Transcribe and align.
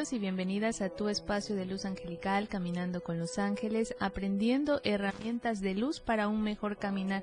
Y 0.00 0.18
bienvenidas 0.18 0.80
a 0.80 0.88
tu 0.88 1.10
espacio 1.10 1.54
de 1.54 1.66
luz 1.66 1.84
angelical, 1.84 2.48
caminando 2.48 3.02
con 3.02 3.18
los 3.18 3.38
ángeles, 3.38 3.94
aprendiendo 4.00 4.80
herramientas 4.82 5.60
de 5.60 5.74
luz 5.74 6.00
para 6.00 6.26
un 6.26 6.40
mejor 6.40 6.78
caminar. 6.78 7.22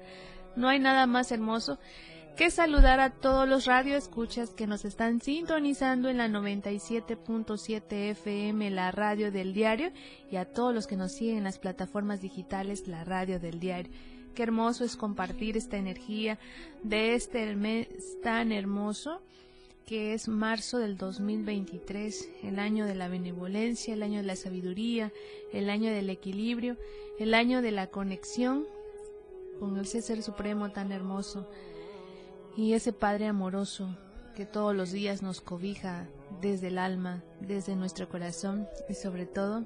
No 0.56 0.70
hay 0.70 0.78
nada 0.78 1.08
más 1.08 1.32
hermoso 1.32 1.80
que 2.36 2.52
saludar 2.52 3.00
a 3.00 3.10
todos 3.10 3.50
los 3.50 3.66
radioescuchas 3.66 4.52
que 4.52 4.68
nos 4.68 4.86
están 4.86 5.22
sintonizando 5.22 6.08
en 6.08 6.18
la 6.18 6.28
97.7 6.28 8.12
FM, 8.12 8.70
la 8.70 8.92
radio 8.92 9.32
del 9.32 9.54
diario, 9.54 9.92
y 10.30 10.36
a 10.36 10.46
todos 10.46 10.72
los 10.72 10.86
que 10.86 10.98
nos 10.98 11.14
siguen 11.14 11.38
en 11.38 11.46
las 11.46 11.58
plataformas 11.58 12.22
digitales, 12.22 12.88
la 12.88 13.04
radio 13.04 13.40
del 13.40 13.60
diario. 13.60 13.92
Qué 14.36 14.44
hermoso 14.44 14.84
es 14.84 14.96
compartir 14.96 15.58
esta 15.58 15.78
energía 15.78 16.38
de 16.84 17.16
este 17.16 17.56
mes 17.56 17.88
tan 18.22 18.52
hermoso 18.52 19.24
que 19.88 20.14
es 20.14 20.28
marzo 20.28 20.80
del 20.80 20.98
2023, 20.98 22.30
el 22.44 22.60
año 22.60 22.86
de 22.86 22.94
la 22.94 23.08
benevolencia, 23.08 23.94
el 23.94 24.04
año 24.04 24.18
de 24.18 24.28
la 24.28 24.36
sabiduría, 24.36 25.14
el 25.54 25.70
año 25.70 25.90
del 25.90 26.10
equilibrio, 26.10 26.76
el 27.20 27.34
año 27.34 27.62
de 27.62 27.72
la 27.72 27.88
conexión 27.88 28.68
con 29.62 29.78
el 29.78 29.88
Ser 29.88 30.22
Supremo 30.22 30.72
tan 30.72 30.92
hermoso 30.92 31.50
y 32.58 32.74
ese 32.74 32.92
Padre 32.92 33.28
amoroso 33.28 33.98
que 34.36 34.46
todos 34.46 34.76
los 34.76 34.92
días 34.92 35.22
nos 35.22 35.40
cobija 35.40 36.10
desde 36.42 36.68
el 36.68 36.80
alma, 36.80 37.24
desde 37.40 37.78
nuestro 37.78 38.10
corazón 38.10 38.68
y 38.90 38.94
sobre 38.94 39.26
todo 39.26 39.66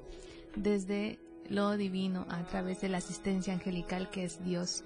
desde 0.54 1.18
lo 1.48 1.76
divino 1.76 2.26
a 2.28 2.46
través 2.46 2.80
de 2.80 2.88
la 2.88 2.98
asistencia 2.98 3.54
angelical 3.54 4.08
que 4.08 4.22
es 4.22 4.42
Dios. 4.44 4.84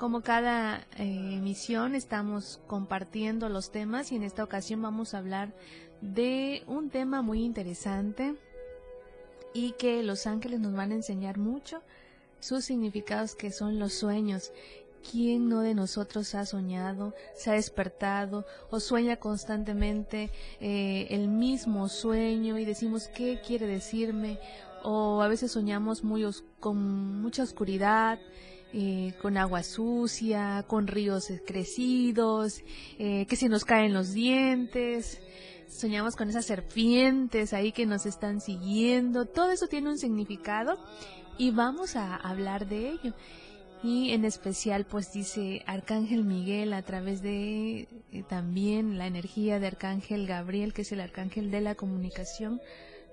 Como 0.00 0.22
cada 0.22 0.86
eh, 0.96 1.34
emisión 1.34 1.94
estamos 1.94 2.58
compartiendo 2.66 3.50
los 3.50 3.70
temas 3.70 4.12
y 4.12 4.16
en 4.16 4.22
esta 4.22 4.42
ocasión 4.42 4.80
vamos 4.80 5.12
a 5.12 5.18
hablar 5.18 5.52
de 6.00 6.62
un 6.66 6.88
tema 6.88 7.20
muy 7.20 7.44
interesante 7.44 8.34
y 9.52 9.72
que 9.72 10.02
los 10.02 10.26
ángeles 10.26 10.58
nos 10.58 10.72
van 10.72 10.92
a 10.92 10.94
enseñar 10.94 11.36
mucho 11.36 11.82
sus 12.38 12.64
significados 12.64 13.34
que 13.34 13.52
son 13.52 13.78
los 13.78 13.92
sueños. 13.92 14.52
¿Quién 15.10 15.50
no 15.50 15.60
de 15.60 15.74
nosotros 15.74 16.34
ha 16.34 16.46
soñado, 16.46 17.14
se 17.34 17.50
ha 17.50 17.54
despertado 17.54 18.46
o 18.70 18.80
sueña 18.80 19.16
constantemente 19.16 20.30
eh, 20.62 21.08
el 21.10 21.28
mismo 21.28 21.90
sueño 21.90 22.56
y 22.56 22.64
decimos 22.64 23.08
qué 23.08 23.42
quiere 23.46 23.66
decirme? 23.66 24.38
O 24.82 25.20
a 25.20 25.28
veces 25.28 25.52
soñamos 25.52 26.02
muy 26.04 26.24
con 26.58 27.20
mucha 27.20 27.42
oscuridad, 27.42 28.18
eh, 28.72 29.14
con 29.20 29.36
agua 29.36 29.62
sucia, 29.62 30.64
con 30.66 30.86
ríos 30.86 31.32
crecidos, 31.46 32.62
eh, 32.98 33.26
que 33.26 33.36
se 33.36 33.48
nos 33.48 33.64
caen 33.64 33.92
los 33.92 34.12
dientes, 34.12 35.20
soñamos 35.68 36.14
con 36.14 36.28
esas 36.28 36.46
serpientes 36.46 37.52
ahí 37.52 37.72
que 37.72 37.86
nos 37.86 38.06
están 38.06 38.40
siguiendo, 38.40 39.24
todo 39.24 39.50
eso 39.50 39.66
tiene 39.66 39.90
un 39.90 39.98
significado 39.98 40.78
y 41.36 41.50
vamos 41.50 41.96
a 41.96 42.14
hablar 42.16 42.68
de 42.68 42.90
ello. 42.90 43.14
Y 43.82 44.12
en 44.12 44.26
especial, 44.26 44.84
pues 44.84 45.10
dice 45.12 45.62
Arcángel 45.66 46.22
Miguel 46.22 46.74
a 46.74 46.82
través 46.82 47.22
de 47.22 47.88
eh, 48.12 48.22
también 48.28 48.98
la 48.98 49.06
energía 49.06 49.58
de 49.58 49.68
Arcángel 49.68 50.26
Gabriel, 50.26 50.74
que 50.74 50.82
es 50.82 50.92
el 50.92 51.00
Arcángel 51.00 51.50
de 51.50 51.62
la 51.62 51.74
comunicación, 51.74 52.60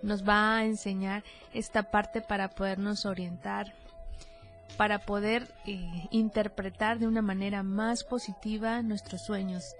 nos 0.04 0.28
va 0.28 0.58
a 0.58 0.66
enseñar 0.66 1.24
esta 1.54 1.90
parte 1.90 2.22
para 2.22 2.50
podernos 2.50 3.06
orientar 3.06 3.74
para 4.76 5.06
poder 5.06 5.54
eh, 5.66 6.08
interpretar 6.12 7.00
de 7.00 7.08
una 7.08 7.22
manera 7.22 7.64
más 7.64 8.04
positiva 8.04 8.82
nuestros 8.82 9.26
sueños. 9.26 9.76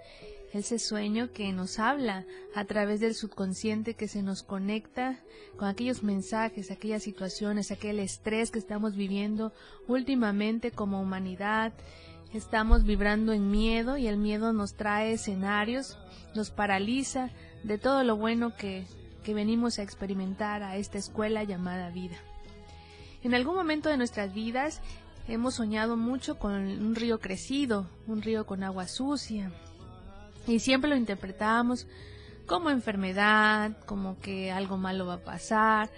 Ese 0.52 0.78
sueño 0.78 1.30
que 1.32 1.52
nos 1.52 1.78
habla 1.78 2.24
a 2.54 2.64
través 2.64 3.00
del 3.00 3.14
subconsciente 3.14 3.94
que 3.94 4.08
se 4.08 4.22
nos 4.22 4.42
conecta 4.42 5.20
con 5.58 5.68
aquellos 5.68 6.02
mensajes, 6.02 6.70
aquellas 6.70 7.02
situaciones, 7.02 7.70
aquel 7.70 7.98
estrés 7.98 8.50
que 8.50 8.58
estamos 8.58 8.96
viviendo 8.96 9.52
últimamente 9.88 10.70
como 10.70 11.02
humanidad. 11.02 11.74
Estamos 12.32 12.84
vibrando 12.84 13.34
en 13.34 13.50
miedo 13.50 13.98
y 13.98 14.06
el 14.06 14.16
miedo 14.16 14.54
nos 14.54 14.74
trae 14.74 15.12
escenarios, 15.12 15.98
nos 16.34 16.50
paraliza 16.50 17.30
de 17.62 17.76
todo 17.76 18.02
lo 18.02 18.16
bueno 18.16 18.56
que, 18.56 18.86
que 19.24 19.34
venimos 19.34 19.78
a 19.78 19.82
experimentar 19.82 20.62
a 20.62 20.76
esta 20.76 20.96
escuela 20.96 21.44
llamada 21.44 21.90
vida. 21.90 22.16
En 23.22 23.34
algún 23.34 23.56
momento 23.56 23.88
de 23.88 23.96
nuestras 23.96 24.32
vidas 24.32 24.80
hemos 25.26 25.54
soñado 25.54 25.96
mucho 25.96 26.38
con 26.38 26.52
un 26.52 26.94
río 26.94 27.20
crecido, 27.20 27.86
un 28.06 28.22
río 28.22 28.46
con 28.46 28.62
agua 28.62 28.86
sucia, 28.86 29.52
y 30.46 30.60
siempre 30.60 30.88
lo 30.88 30.96
interpretamos 30.96 31.86
como 32.46 32.70
enfermedad, 32.70 33.76
como 33.84 34.18
que 34.18 34.50
algo 34.50 34.78
malo 34.78 35.06
va 35.06 35.14
a 35.14 35.24
pasar, 35.24 35.90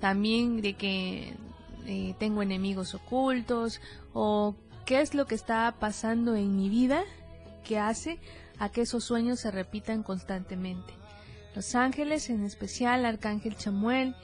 también 0.00 0.60
de 0.60 0.74
que 0.74 1.36
eh, 1.86 2.14
tengo 2.18 2.42
enemigos 2.42 2.94
ocultos 2.94 3.80
o 4.12 4.56
qué 4.86 5.00
es 5.00 5.14
lo 5.14 5.26
que 5.26 5.36
está 5.36 5.72
pasando 5.78 6.34
en 6.34 6.56
mi 6.56 6.68
vida 6.68 7.04
que 7.62 7.78
hace 7.78 8.18
a 8.58 8.68
que 8.68 8.82
esos 8.82 9.04
sueños 9.04 9.40
se 9.40 9.50
repitan 9.50 10.02
constantemente. 10.02 10.92
Los 11.54 11.74
ángeles, 11.76 12.28
en 12.30 12.44
especial 12.44 13.06
Arcángel 13.06 13.56
Chamuel 13.56 14.16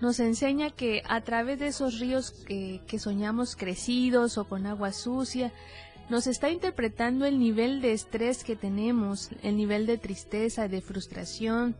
nos 0.00 0.20
enseña 0.20 0.70
que 0.70 1.02
a 1.08 1.20
través 1.22 1.58
de 1.58 1.68
esos 1.68 1.98
ríos 1.98 2.30
que, 2.30 2.98
soñamos 2.98 3.56
crecidos 3.56 4.38
o 4.38 4.44
con 4.44 4.66
agua 4.66 4.92
sucia, 4.92 5.52
nos 6.08 6.26
está 6.26 6.50
interpretando 6.50 7.26
el 7.26 7.38
nivel 7.38 7.80
de 7.80 7.92
estrés 7.92 8.44
que 8.44 8.56
tenemos, 8.56 9.30
el 9.42 9.56
nivel 9.56 9.86
de 9.86 9.98
tristeza, 9.98 10.68
de 10.68 10.80
frustración. 10.80 11.76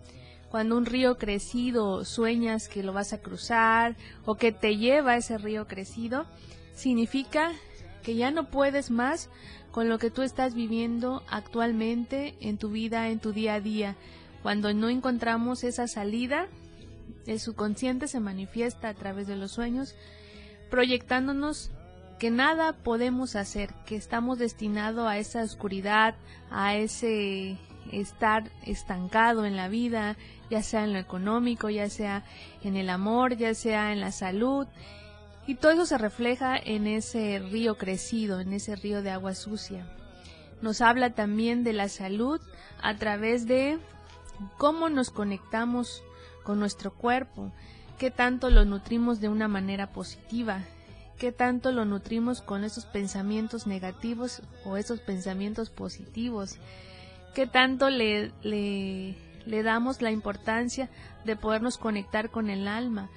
Cuando 0.51 0.77
un 0.77 0.87
río 0.87 1.17
crecido 1.17 2.05
sueñas 2.05 2.69
que 2.69 2.83
lo 2.83 2.93
vas 2.93 3.13
a 3.13 3.19
cruzar 3.19 3.97
o 4.25 4.35
que 4.35 4.53
te 4.53 4.77
lleva 4.77 5.13
a 5.13 5.17
ese 5.17 5.39
río 5.39 5.67
crecido, 5.67 6.27
significa 6.75 7.53
que 8.03 8.17
ya 8.17 8.31
no 8.31 8.51
puedes 8.51 8.91
más 8.91 9.31
con 9.71 9.89
lo 9.89 9.99
que 9.99 10.11
tú 10.11 10.23
estás 10.23 10.55
viviendo 10.55 11.23
actualmente 11.29 12.35
en 12.41 12.59
tu 12.59 12.71
vida, 12.71 13.09
en 13.09 13.21
tu 13.21 13.33
día 13.33 13.55
a 13.55 13.61
día. 13.61 13.97
Cuando 14.43 14.73
no 14.73 14.89
encontramos 14.89 15.65
esa 15.65 15.87
salida, 15.89 16.49
el 17.27 17.41
subconsciente 17.41 18.09
se 18.09 18.21
manifiesta 18.21 18.89
a 18.89 18.95
través 18.95 19.27
de 19.27 19.37
los 19.37 19.53
sueños, 19.53 19.95
proyectándonos 20.71 21.71
que 22.19 22.31
nada 22.31 22.73
podemos 22.73 23.37
hacer, 23.37 23.73
que 23.87 23.97
estamos 23.97 24.39
destinados 24.39 25.07
a 25.07 25.19
esa 25.19 25.43
oscuridad, 25.43 26.15
a 26.51 26.75
ese 26.75 27.59
estar 27.93 28.51
estancado 28.67 29.45
en 29.45 29.57
la 29.57 29.69
vida, 29.69 30.17
ya 30.51 30.63
sea 30.63 30.85
en 30.85 30.93
lo 30.93 30.99
económico, 30.99 31.71
ya 31.71 31.89
sea 31.89 32.25
en 32.63 32.77
el 32.77 32.91
amor, 32.91 33.37
ya 33.37 33.55
sea 33.55 33.93
en 33.93 34.01
la 34.01 34.13
salud. 34.13 34.67
Y 35.47 35.55
todo 35.55 35.73
eso 35.73 35.87
se 35.87 35.97
refleja 35.97 36.57
en 36.57 36.87
ese 36.87 37.39
río 37.39 37.79
crecido, 37.79 38.41
en 38.41 38.53
ese 38.53 38.77
río 38.77 39.03
de 39.03 39.11
agua 39.11 39.35
sucia. 39.35 39.87
Nos 40.61 40.81
habla 40.81 41.11
también 41.11 41.65
de 41.65 41.73
la 41.73 41.89
salud 41.89 42.41
a 42.83 42.97
través 42.97 43.47
de 43.47 43.79
cómo 44.57 44.89
nos 44.89 45.11
conectamos 45.11 46.03
con 46.49 46.59
nuestro 46.59 46.95
cuerpo, 46.95 47.53
qué 47.99 48.11
tanto 48.11 48.49
lo 48.49 48.65
nutrimos 48.65 49.21
de 49.21 49.29
una 49.29 49.49
manera 49.49 49.93
positiva, 49.93 50.63
qué 51.19 51.31
tanto 51.31 51.73
lo 51.73 51.85
nutrimos 51.85 52.41
con 52.41 52.65
esos 52.65 52.87
pensamientos 52.87 53.67
negativos 53.67 54.41
o 54.65 54.79
esos 54.79 55.01
pensamientos 55.01 55.69
positivos, 55.69 56.57
qué 57.35 57.47
tanto 57.47 57.91
le, 57.91 58.33
le, 58.41 59.15
le 59.45 59.63
damos 59.63 60.01
la 60.01 60.11
importancia 60.11 60.89
de 61.27 61.37
podernos 61.37 61.77
conectar 61.77 62.31
con 62.31 62.49
el 62.49 62.67
alma. 62.67 63.11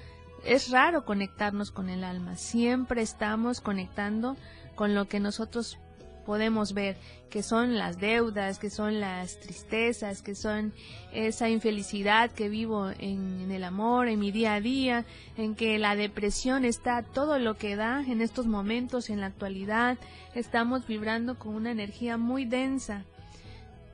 Es 0.44 0.68
raro 0.68 1.06
conectarnos 1.06 1.70
con 1.70 1.88
el 1.88 2.04
alma, 2.04 2.36
siempre 2.36 3.00
estamos 3.00 3.62
conectando 3.62 4.36
con 4.74 4.94
lo 4.94 5.06
que 5.06 5.20
nosotros 5.20 5.78
podemos 6.24 6.74
ver, 6.74 6.96
que 7.30 7.42
son 7.42 7.78
las 7.78 7.98
deudas, 7.98 8.58
que 8.58 8.70
son 8.70 9.00
las 9.00 9.40
tristezas, 9.40 10.22
que 10.22 10.34
son 10.34 10.72
esa 11.12 11.48
infelicidad 11.48 12.30
que 12.30 12.48
vivo 12.48 12.90
en, 12.98 13.50
el 13.50 13.64
amor, 13.64 14.08
en 14.08 14.18
mi 14.18 14.30
día 14.30 14.54
a 14.54 14.60
día, 14.60 15.04
en 15.36 15.54
que 15.54 15.78
la 15.78 15.96
depresión 15.96 16.64
está 16.64 17.02
todo 17.02 17.38
lo 17.38 17.56
que 17.56 17.76
da 17.76 18.02
en 18.02 18.20
estos 18.20 18.46
momentos, 18.46 19.10
en 19.10 19.20
la 19.20 19.26
actualidad, 19.26 19.98
estamos 20.34 20.86
vibrando 20.86 21.38
con 21.38 21.54
una 21.54 21.70
energía 21.70 22.16
muy 22.16 22.44
densa. 22.44 23.04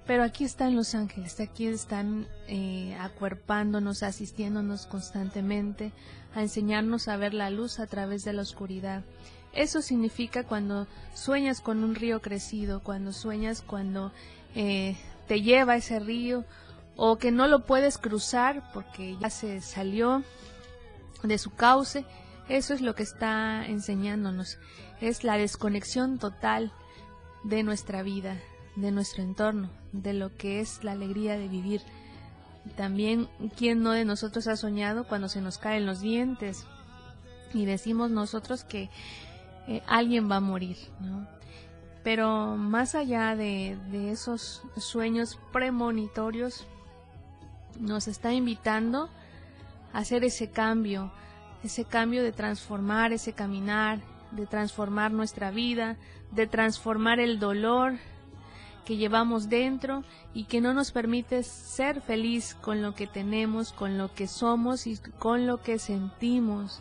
Pero 0.06 0.22
aquí 0.22 0.44
están 0.44 0.74
los 0.74 0.94
ángeles, 0.94 1.38
aquí 1.38 1.66
están 1.66 2.26
eh, 2.46 2.96
acuerpándonos, 2.98 4.02
asistiéndonos 4.02 4.86
constantemente, 4.86 5.92
a 6.34 6.40
enseñarnos 6.40 7.08
a 7.08 7.18
ver 7.18 7.34
la 7.34 7.50
luz 7.50 7.78
a 7.78 7.86
través 7.86 8.24
de 8.24 8.32
la 8.32 8.40
oscuridad. 8.42 9.04
Eso 9.52 9.82
significa 9.82 10.44
cuando 10.44 10.86
sueñas 11.14 11.60
con 11.60 11.82
un 11.82 11.94
río 11.94 12.20
crecido, 12.20 12.82
cuando 12.82 13.12
sueñas 13.12 13.62
cuando 13.62 14.12
eh, 14.54 14.96
te 15.26 15.42
lleva 15.42 15.76
ese 15.76 15.98
río 16.00 16.44
o 16.96 17.18
que 17.18 17.30
no 17.30 17.46
lo 17.46 17.64
puedes 17.64 17.98
cruzar 17.98 18.70
porque 18.72 19.16
ya 19.20 19.30
se 19.30 19.60
salió 19.60 20.22
de 21.22 21.38
su 21.38 21.50
cauce. 21.50 22.04
Eso 22.48 22.74
es 22.74 22.80
lo 22.80 22.94
que 22.94 23.02
está 23.02 23.66
enseñándonos. 23.66 24.58
Es 25.00 25.22
la 25.22 25.36
desconexión 25.36 26.18
total 26.18 26.72
de 27.44 27.62
nuestra 27.62 28.02
vida, 28.02 28.36
de 28.76 28.90
nuestro 28.90 29.22
entorno, 29.22 29.70
de 29.92 30.12
lo 30.12 30.34
que 30.36 30.60
es 30.60 30.82
la 30.82 30.92
alegría 30.92 31.36
de 31.38 31.48
vivir. 31.48 31.82
También, 32.76 33.28
¿quién 33.56 33.82
no 33.82 33.92
de 33.92 34.04
nosotros 34.04 34.46
ha 34.46 34.56
soñado 34.56 35.06
cuando 35.06 35.28
se 35.28 35.40
nos 35.40 35.58
caen 35.58 35.86
los 35.86 36.00
dientes? 36.00 36.66
Y 37.54 37.64
decimos 37.64 38.10
nosotros 38.10 38.64
que 38.64 38.90
eh, 39.68 39.82
alguien 39.86 40.30
va 40.30 40.36
a 40.36 40.40
morir, 40.40 40.78
¿no? 40.98 41.28
Pero 42.02 42.56
más 42.56 42.94
allá 42.94 43.36
de, 43.36 43.76
esos 44.10 44.62
sueños 44.78 45.38
premonitorios, 45.52 46.66
nos 47.78 48.08
está 48.08 48.32
invitando 48.32 49.10
a 49.92 49.98
hacer 49.98 50.24
ese 50.24 50.50
cambio, 50.50 51.12
ese 51.62 51.84
cambio 51.84 52.22
de 52.22 52.32
transformar 52.32 53.12
ese 53.12 53.34
caminar, 53.34 54.00
de 54.30 54.46
transformar 54.46 55.12
nuestra 55.12 55.50
vida, 55.50 55.98
de 56.30 56.46
transformar 56.46 57.20
el 57.20 57.38
dolor 57.38 57.98
que 58.86 58.96
llevamos 58.96 59.50
dentro 59.50 60.02
y 60.32 60.44
que 60.44 60.62
no 60.62 60.72
nos 60.72 60.92
permite 60.92 61.42
ser 61.42 62.00
feliz 62.00 62.54
con 62.54 62.80
lo 62.80 62.94
que 62.94 63.06
tenemos, 63.06 63.74
con 63.74 63.98
lo 63.98 64.14
que 64.14 64.28
somos 64.28 64.86
y 64.86 64.96
con 65.18 65.46
lo 65.46 65.60
que 65.60 65.78
sentimos, 65.78 66.80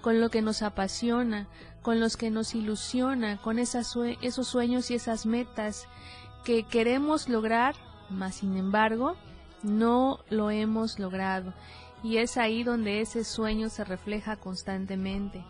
con 0.00 0.18
lo 0.18 0.30
que 0.30 0.40
nos 0.40 0.62
apasiona, 0.62 1.46
con 1.82 2.00
los 2.00 2.16
que 2.16 2.30
nos 2.30 2.54
ilusiona, 2.54 3.38
con 3.38 3.58
esos 3.58 3.96
sueños 4.46 4.90
y 4.90 4.94
esas 4.94 5.26
metas 5.26 5.86
que 6.44 6.62
queremos 6.64 7.28
lograr, 7.28 7.74
mas 8.08 8.36
sin 8.36 8.56
embargo 8.56 9.16
no 9.62 10.20
lo 10.30 10.50
hemos 10.50 10.98
logrado. 10.98 11.52
Y 12.02 12.16
es 12.16 12.36
ahí 12.36 12.64
donde 12.64 13.00
ese 13.00 13.24
sueño 13.24 13.68
se 13.68 13.84
refleja 13.84 14.36
constantemente. 14.36 15.44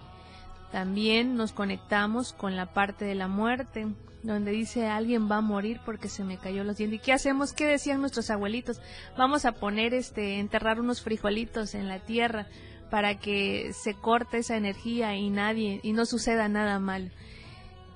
También 0.70 1.36
nos 1.36 1.52
conectamos 1.52 2.32
con 2.32 2.56
la 2.56 2.72
parte 2.72 3.04
de 3.04 3.14
la 3.14 3.28
muerte, 3.28 3.86
donde 4.22 4.52
dice 4.52 4.86
alguien 4.86 5.30
va 5.30 5.36
a 5.36 5.42
morir 5.42 5.80
porque 5.84 6.08
se 6.08 6.24
me 6.24 6.38
cayó 6.38 6.64
los 6.64 6.76
dientes. 6.76 7.00
¿Y 7.00 7.02
qué 7.02 7.12
hacemos? 7.12 7.52
¿Qué 7.52 7.66
decían 7.66 8.00
nuestros 8.00 8.30
abuelitos? 8.30 8.80
Vamos 9.16 9.44
a 9.44 9.52
poner 9.52 9.94
este, 9.94 10.38
enterrar 10.38 10.80
unos 10.80 11.02
frijolitos 11.02 11.74
en 11.74 11.88
la 11.88 11.98
tierra 12.00 12.46
para 12.92 13.18
que 13.18 13.72
se 13.72 13.94
corte 13.94 14.36
esa 14.36 14.58
energía 14.58 15.16
y 15.16 15.30
nadie 15.30 15.80
y 15.82 15.94
no 15.94 16.04
suceda 16.04 16.46
nada 16.50 16.78
mal. 16.78 17.10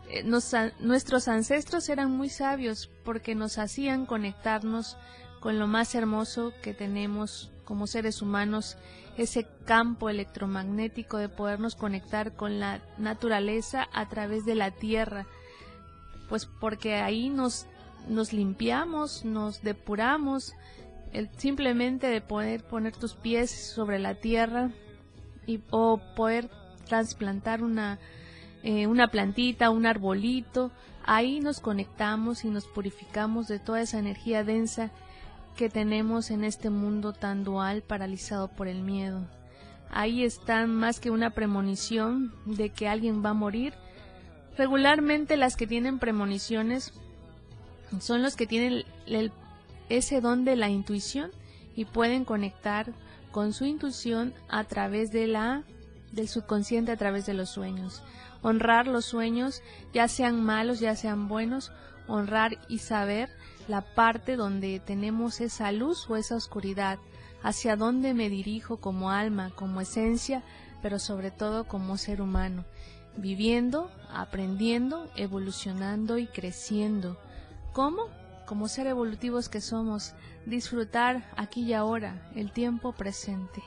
Eh, 0.08 0.25
nuestros 0.81 1.28
ancestros 1.28 1.90
eran 1.90 2.10
muy 2.12 2.31
sabios 2.31 2.88
porque 3.04 3.34
nos 3.34 3.58
hacían 3.58 4.06
conectarnos 4.06 4.96
con 5.38 5.58
lo 5.58 5.66
más 5.66 5.94
hermoso 5.94 6.54
que 6.62 6.72
tenemos 6.72 7.50
como 7.66 7.87
seres 7.87 8.22
humanos, 8.22 8.78
ese 9.19 9.46
campo 9.66 10.08
electromagnético 10.08 11.19
de 11.19 11.28
podernos 11.28 11.75
conectar 11.75 12.32
con 12.32 12.58
la 12.58 12.81
naturaleza 12.96 13.90
a 13.93 14.08
través 14.08 14.46
de 14.46 14.54
la 14.54 14.70
tierra, 14.70 15.26
pues 16.31 16.46
porque 16.46 16.94
ahí 16.94 17.28
nos, 17.28 17.66
nos 18.08 18.32
limpiamos, 18.32 19.26
nos 19.26 19.60
depuramos, 19.60 20.54
simplemente 21.37 22.06
de 22.06 22.22
poder 22.22 22.64
poner 22.64 22.96
tus 22.96 23.12
pies 23.12 23.50
sobre 23.50 23.98
la 23.98 24.14
tierra, 24.14 24.70
y, 25.46 25.60
o 25.70 26.00
poder 26.14 26.48
trasplantar 26.87 27.62
una, 27.62 27.98
eh, 28.62 28.87
una 28.87 29.08
plantita, 29.08 29.70
un 29.70 29.87
arbolito, 29.87 30.70
ahí 31.04 31.40
nos 31.40 31.60
conectamos 31.60 32.44
y 32.44 32.48
nos 32.48 32.66
purificamos 32.66 33.48
de 33.48 33.58
toda 33.58 33.81
esa 33.81 33.98
energía 33.98 34.44
densa 34.44 34.90
que 35.56 35.70
tenemos 35.70 36.31
en 36.31 36.44
este 36.44 36.70
mundo 36.70 37.12
tan 37.12 37.43
dual 37.43 37.82
paralizado 37.82 38.48
por 38.48 38.69
el 38.69 38.82
miedo. 38.82 39.26
Ahí 39.90 40.25
está 40.25 40.66
más 40.66 41.00
que 41.00 41.10
una 41.10 41.31
premonición 41.31 42.34
de 42.44 42.70
que 42.70 42.88
alguien 42.88 43.25
va 43.25 43.31
a 43.31 43.34
morir. 43.34 43.72
Regularmente 44.58 45.37
las 45.37 45.56
que 45.56 45.66
tienen 45.66 45.98
premoniciones 45.98 46.93
son 48.00 48.22
los 48.22 48.37
que 48.37 48.46
tienen 48.46 48.84
ese 49.88 50.20
don 50.20 50.44
de 50.44 50.56
la 50.56 50.69
intuición 50.69 51.31
y 51.75 51.84
pueden 51.84 52.25
conectar 52.25 52.93
con 53.36 53.52
su 53.52 53.66
intuición 53.66 54.32
a 54.48 54.64
través 54.64 55.12
de 55.12 55.26
la 55.26 55.62
del 56.10 56.26
subconsciente 56.26 56.90
a 56.90 56.96
través 56.96 57.26
de 57.26 57.34
los 57.34 57.50
sueños. 57.50 58.02
Honrar 58.40 58.86
los 58.86 59.04
sueños, 59.04 59.62
ya 59.92 60.08
sean 60.08 60.42
malos, 60.42 60.80
ya 60.80 60.96
sean 60.96 61.28
buenos, 61.28 61.70
honrar 62.08 62.56
y 62.66 62.78
saber 62.78 63.28
la 63.68 63.82
parte 63.82 64.36
donde 64.36 64.80
tenemos 64.80 65.42
esa 65.42 65.70
luz 65.70 66.08
o 66.08 66.16
esa 66.16 66.34
oscuridad, 66.34 66.98
hacia 67.42 67.76
dónde 67.76 68.14
me 68.14 68.30
dirijo 68.30 68.78
como 68.78 69.10
alma, 69.10 69.50
como 69.54 69.82
esencia, 69.82 70.42
pero 70.80 70.98
sobre 70.98 71.30
todo 71.30 71.64
como 71.64 71.98
ser 71.98 72.22
humano, 72.22 72.64
viviendo, 73.18 73.90
aprendiendo, 74.14 75.10
evolucionando 75.14 76.16
y 76.16 76.26
creciendo. 76.26 77.18
¿Cómo? 77.74 78.08
Como 78.46 78.69
ser 78.69 78.87
evolutivos 78.87 79.48
que 79.48 79.60
somos, 79.60 80.14
disfrutar 80.46 81.28
aquí 81.37 81.62
y 81.62 81.72
ahora, 81.72 82.31
el 82.34 82.52
tiempo 82.52 82.93
presente. 82.93 83.62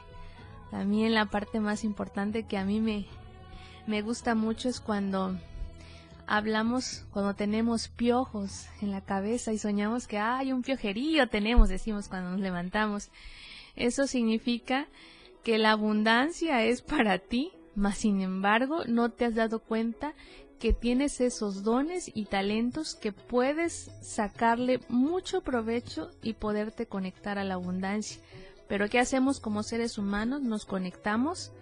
También 0.71 1.13
la 1.13 1.25
parte 1.25 1.59
más 1.59 1.83
importante 1.83 2.43
que 2.43 2.57
a 2.57 2.63
mí 2.63 2.79
me, 2.79 3.05
me 3.87 4.01
gusta 4.01 4.35
mucho 4.35 4.69
es 4.69 4.79
cuando 4.79 5.37
hablamos, 6.27 7.05
cuando 7.11 7.33
tenemos 7.33 7.87
piojos 7.87 8.67
en 8.81 8.91
la 8.91 9.01
cabeza 9.01 9.51
y 9.51 9.57
soñamos 9.57 10.07
que 10.07 10.19
hay 10.19 10.53
un 10.53 10.61
piojerío 10.61 11.27
tenemos, 11.27 11.69
decimos 11.69 12.07
cuando 12.07 12.29
nos 12.31 12.39
levantamos. 12.39 13.09
Eso 13.75 14.05
significa 14.05 14.87
que 15.43 15.57
la 15.57 15.71
abundancia 15.71 16.63
es 16.63 16.81
para 16.81 17.17
ti, 17.17 17.51
mas 17.79 17.99
sin 17.99 18.19
embargo 18.19 18.83
no 18.85 19.09
te 19.09 19.23
has 19.23 19.35
dado 19.35 19.59
cuenta 19.59 20.13
que 20.59 20.73
tienes 20.73 21.21
esos 21.21 21.63
dones 21.63 22.11
y 22.13 22.25
talentos 22.25 22.93
que 22.93 23.13
puedes 23.13 23.89
sacarle 24.01 24.81
mucho 24.89 25.41
provecho 25.41 26.11
y 26.21 26.33
poderte 26.33 26.85
conectar 26.85 27.39
a 27.39 27.45
la 27.45 27.53
abundancia. 27.53 28.21
Pero 28.67 28.89
¿qué 28.89 28.99
hacemos 28.99 29.39
como 29.39 29.63
seres 29.63 29.97
humanos? 29.97 30.41
Nos 30.41 30.65
conectamos 30.65 31.53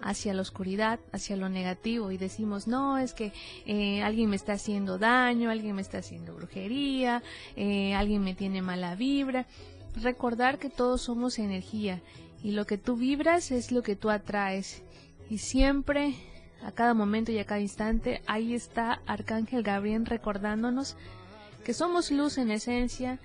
hacia 0.00 0.32
la 0.32 0.40
oscuridad, 0.40 0.98
hacia 1.12 1.36
lo 1.36 1.50
negativo 1.50 2.10
y 2.10 2.16
decimos, 2.16 2.66
no, 2.66 2.96
es 2.96 3.12
que 3.12 3.34
eh, 3.66 4.02
alguien 4.02 4.30
me 4.30 4.36
está 4.36 4.54
haciendo 4.54 4.98
daño, 4.98 5.50
alguien 5.50 5.76
me 5.76 5.82
está 5.82 5.98
haciendo 5.98 6.34
brujería, 6.34 7.22
eh, 7.54 7.94
alguien 7.94 8.24
me 8.24 8.34
tiene 8.34 8.62
mala 8.62 8.94
vibra. 8.94 9.46
Recordar 10.00 10.58
que 10.58 10.70
todos 10.70 11.02
somos 11.02 11.38
energía 11.38 12.00
y 12.42 12.52
lo 12.52 12.66
que 12.66 12.78
tú 12.78 12.96
vibras 12.96 13.50
es 13.50 13.72
lo 13.72 13.82
que 13.82 13.96
tú 13.96 14.08
atraes 14.08 14.82
y 15.28 15.38
siempre 15.38 16.14
a 16.62 16.72
cada 16.72 16.94
momento 16.94 17.32
y 17.32 17.38
a 17.38 17.44
cada 17.44 17.60
instante, 17.60 18.22
ahí 18.26 18.54
está 18.54 19.00
Arcángel 19.06 19.62
Gabriel 19.62 20.06
recordándonos 20.06 20.96
que 21.64 21.74
somos 21.74 22.10
luz 22.10 22.38
en 22.38 22.50
esencia, 22.50 23.18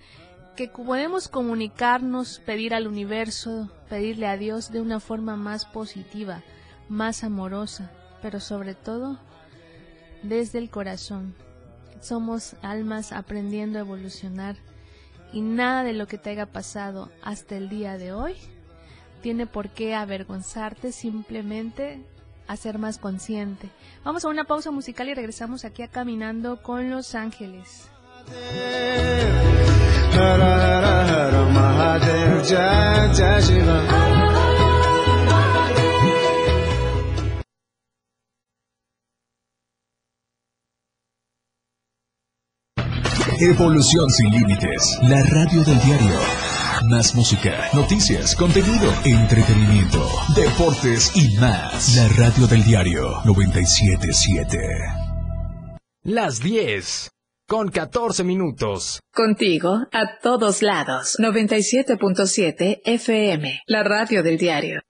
que 0.56 0.68
podemos 0.68 1.28
comunicarnos, 1.28 2.40
pedir 2.40 2.74
al 2.74 2.88
universo, 2.88 3.70
pedirle 3.90 4.28
a 4.28 4.38
Dios 4.38 4.72
de 4.72 4.82
una 4.82 5.00
forma 5.00 5.36
más 5.36 5.66
positiva, 5.66 6.44
más 6.90 7.24
amorosa, 7.24 7.92
pero 8.22 8.40
sobre 8.40 8.74
todo 8.76 9.20
desde 10.24 10.60
el 10.60 10.70
corazón. 10.70 11.36
Somos 12.02 12.56
almas 12.64 13.12
aprendiendo 13.12 13.78
a 13.78 13.82
evolucionar 13.82 14.56
y 15.32 15.42
nada 15.42 15.84
de 15.84 15.94
lo 15.94 16.08
que 16.08 16.18
te 16.18 16.32
haya 16.32 16.48
pasado 16.48 17.12
hasta 17.22 17.56
el 17.56 17.70
día 17.70 17.98
de 17.98 18.12
hoy 18.12 18.36
tiene 19.22 19.46
por 19.46 19.70
qué 19.70 19.96
avergonzarte, 19.96 20.92
simplemente 20.92 22.02
a 22.48 22.58
ser 22.58 22.78
más 22.78 22.98
consciente. 22.98 23.70
Vamos 24.04 24.26
a 24.26 24.30
una 24.30 24.44
pausa 24.44 24.72
musical 24.72 25.08
y 25.08 25.14
regresamos 25.14 25.64
aquí 25.64 25.84
a 25.84 25.88
Caminando 25.88 26.62
con 26.62 26.90
Los 26.90 27.16
Ángeles. 27.16 27.88
Evolución 43.40 44.10
sin 44.12 44.30
límites. 44.30 45.00
La 45.02 45.24
radio 45.24 45.64
del 45.64 45.80
diario. 45.80 46.51
Más 46.90 47.14
música, 47.14 47.70
noticias, 47.74 48.36
contenido, 48.36 48.92
entretenimiento, 49.06 50.04
deportes 50.36 51.12
y 51.16 51.38
más. 51.38 51.96
La 51.96 52.08
radio 52.08 52.48
del 52.48 52.64
diario 52.64 53.22
977. 53.24 54.58
Las 56.04 56.40
10 56.40 57.12
con 57.48 57.70
14 57.70 58.24
minutos. 58.24 59.00
Contigo 59.14 59.86
a 59.92 60.20
todos 60.24 60.64
lados. 60.64 61.18
97.7 61.20 62.82
FM. 62.84 63.62
La 63.68 63.84
radio 63.84 64.24
del 64.24 64.40
diario. 64.40 64.82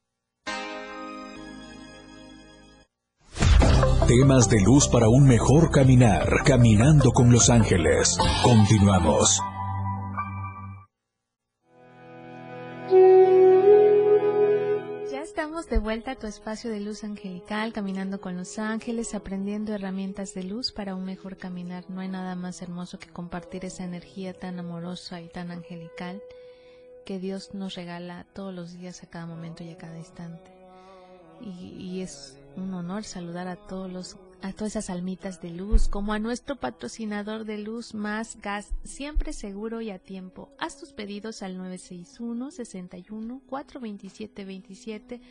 Temas 4.07 4.47
de 4.49 4.61
luz 4.61 4.87
para 4.87 5.09
un 5.09 5.27
mejor 5.27 5.71
caminar. 5.71 6.43
Caminando 6.45 7.11
con 7.11 7.31
los 7.33 7.49
ángeles. 7.49 8.17
Continuamos. 8.43 9.41
De 15.69 15.79
vuelta 15.79 16.11
a 16.11 16.15
tu 16.15 16.27
espacio 16.27 16.69
de 16.69 16.79
luz 16.79 17.03
angelical, 17.03 17.73
caminando 17.73 18.19
con 18.19 18.37
los 18.37 18.57
ángeles, 18.57 19.13
aprendiendo 19.13 19.73
herramientas 19.73 20.33
de 20.33 20.43
luz 20.43 20.71
para 20.71 20.95
un 20.95 21.03
mejor 21.05 21.37
caminar. 21.37 21.89
No 21.89 22.01
hay 22.01 22.07
nada 22.07 22.35
más 22.35 22.61
hermoso 22.61 22.99
que 22.99 23.09
compartir 23.09 23.65
esa 23.65 23.83
energía 23.83 24.33
tan 24.33 24.59
amorosa 24.59 25.21
y 25.21 25.27
tan 25.27 25.51
angelical 25.51 26.21
que 27.05 27.19
Dios 27.19 27.53
nos 27.53 27.75
regala 27.75 28.25
todos 28.33 28.53
los 28.53 28.77
días, 28.77 29.03
a 29.03 29.07
cada 29.09 29.25
momento 29.25 29.63
y 29.63 29.69
a 29.69 29.77
cada 29.77 29.97
instante. 29.97 30.51
Y, 31.41 31.75
y 31.77 32.01
es 32.01 32.37
un 32.55 32.73
honor 32.73 33.03
saludar 33.03 33.47
a 33.47 33.55
todos 33.55 33.91
los 33.91 34.17
a 34.41 34.53
todas 34.53 34.71
esas 34.71 34.89
almitas 34.89 35.41
de 35.41 35.51
luz, 35.51 35.87
como 35.87 36.13
a 36.13 36.19
nuestro 36.19 36.55
patrocinador 36.55 37.45
de 37.45 37.57
luz 37.57 37.93
más 37.93 38.39
gas, 38.41 38.73
siempre 38.83 39.33
seguro 39.33 39.81
y 39.81 39.91
a 39.91 39.99
tiempo. 39.99 40.49
Haz 40.57 40.77
tus 40.79 40.93
pedidos 40.93 41.43
al 41.43 41.57
961 41.57 42.51
61 42.51 43.41
427 43.47 44.45
27. 44.45 45.21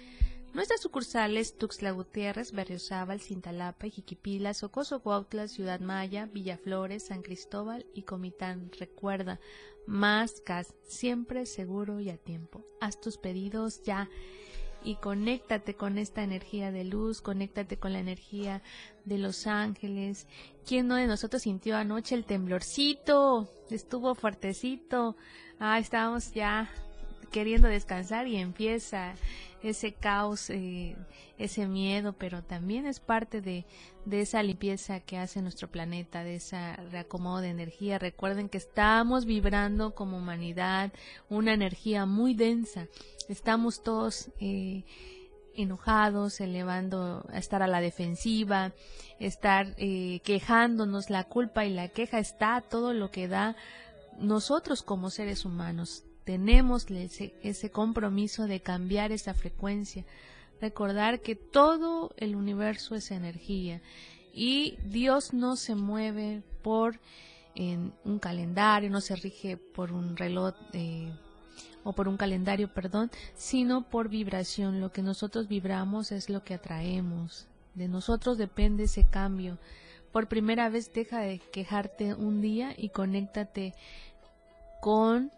Nuestras 0.52 0.80
sucursales 0.80 1.56
Tuxtla 1.58 1.92
Gutiérrez, 1.92 2.52
Berriozábal, 2.52 3.20
Cintalapa, 3.20 3.86
Jiquipila, 3.86 4.52
Socoso 4.52 5.00
Cuautla, 5.00 5.46
Ciudad 5.46 5.78
Maya, 5.80 6.26
Villaflores, 6.26 7.06
San 7.06 7.22
Cristóbal 7.22 7.86
y 7.94 8.02
Comitán. 8.02 8.70
Recuerda, 8.78 9.38
más 9.86 10.42
gas, 10.44 10.74
siempre 10.82 11.46
seguro 11.46 12.00
y 12.00 12.10
a 12.10 12.16
tiempo. 12.16 12.64
Haz 12.80 13.00
tus 13.00 13.16
pedidos 13.16 13.82
ya 13.82 14.08
y 14.82 14.96
conéctate 14.96 15.74
con 15.74 15.98
esta 15.98 16.22
energía 16.22 16.70
de 16.70 16.84
luz, 16.84 17.20
conéctate 17.20 17.78
con 17.78 17.92
la 17.92 18.00
energía 18.00 18.62
de 19.04 19.18
los 19.18 19.46
ángeles. 19.46 20.26
¿Quién 20.66 20.88
no 20.88 20.96
de 20.96 21.06
nosotros 21.06 21.42
sintió 21.42 21.76
anoche 21.76 22.14
el 22.14 22.24
temblorcito? 22.24 23.48
Estuvo 23.70 24.14
fuertecito. 24.14 25.16
Ah, 25.58 25.78
estábamos 25.78 26.32
ya 26.32 26.70
queriendo 27.30 27.68
descansar 27.68 28.26
y 28.26 28.36
empieza 28.36 29.14
ese 29.62 29.92
caos, 29.92 30.50
eh, 30.50 30.96
ese 31.38 31.66
miedo, 31.66 32.14
pero 32.14 32.42
también 32.42 32.86
es 32.86 33.00
parte 33.00 33.40
de, 33.40 33.64
de 34.04 34.20
esa 34.20 34.42
limpieza 34.42 35.00
que 35.00 35.18
hace 35.18 35.42
nuestro 35.42 35.68
planeta, 35.68 36.24
de 36.24 36.36
esa 36.36 36.76
reacomodo 36.90 37.40
de 37.40 37.50
energía. 37.50 37.98
Recuerden 37.98 38.48
que 38.48 38.58
estamos 38.58 39.24
vibrando 39.24 39.94
como 39.94 40.18
humanidad 40.18 40.92
una 41.28 41.52
energía 41.52 42.06
muy 42.06 42.34
densa. 42.34 42.86
Estamos 43.28 43.82
todos 43.82 44.30
eh, 44.40 44.84
enojados, 45.54 46.40
elevando 46.40 47.26
estar 47.34 47.62
a 47.62 47.68
la 47.68 47.80
defensiva, 47.80 48.72
estar 49.18 49.74
eh, 49.76 50.20
quejándonos. 50.24 51.10
La 51.10 51.24
culpa 51.24 51.64
y 51.64 51.72
la 51.72 51.88
queja 51.88 52.18
está 52.18 52.60
todo 52.62 52.92
lo 52.92 53.10
que 53.10 53.28
da 53.28 53.56
nosotros 54.18 54.82
como 54.82 55.10
seres 55.10 55.44
humanos 55.44 56.04
tenemos 56.24 56.90
ese, 56.90 57.34
ese 57.42 57.70
compromiso 57.70 58.46
de 58.46 58.60
cambiar 58.60 59.12
esa 59.12 59.34
frecuencia, 59.34 60.04
recordar 60.60 61.20
que 61.20 61.34
todo 61.34 62.12
el 62.16 62.36
universo 62.36 62.94
es 62.94 63.10
energía 63.10 63.80
y 64.32 64.76
Dios 64.84 65.32
no 65.32 65.56
se 65.56 65.74
mueve 65.74 66.42
por 66.62 67.00
en 67.54 67.92
un 68.04 68.18
calendario, 68.18 68.90
no 68.90 69.00
se 69.00 69.16
rige 69.16 69.56
por 69.56 69.92
un 69.92 70.16
reloj 70.16 70.54
eh, 70.72 71.12
o 71.82 71.92
por 71.92 72.08
un 72.08 72.16
calendario, 72.16 72.72
perdón, 72.72 73.10
sino 73.34 73.82
por 73.88 74.08
vibración. 74.08 74.80
Lo 74.80 74.92
que 74.92 75.02
nosotros 75.02 75.48
vibramos 75.48 76.12
es 76.12 76.28
lo 76.28 76.44
que 76.44 76.54
atraemos. 76.54 77.46
De 77.74 77.88
nosotros 77.88 78.38
depende 78.38 78.84
ese 78.84 79.04
cambio. 79.04 79.58
Por 80.12 80.28
primera 80.28 80.68
vez 80.68 80.92
deja 80.92 81.20
de 81.20 81.38
quejarte 81.38 82.14
un 82.14 82.40
día 82.40 82.74
y 82.76 82.90
conéctate 82.90 83.74
con 84.80 85.30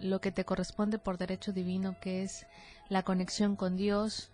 lo 0.00 0.20
que 0.20 0.32
te 0.32 0.44
corresponde 0.44 0.98
por 0.98 1.18
derecho 1.18 1.52
divino, 1.52 1.96
que 2.00 2.22
es 2.22 2.46
la 2.88 3.02
conexión 3.02 3.56
con 3.56 3.76
Dios. 3.76 4.30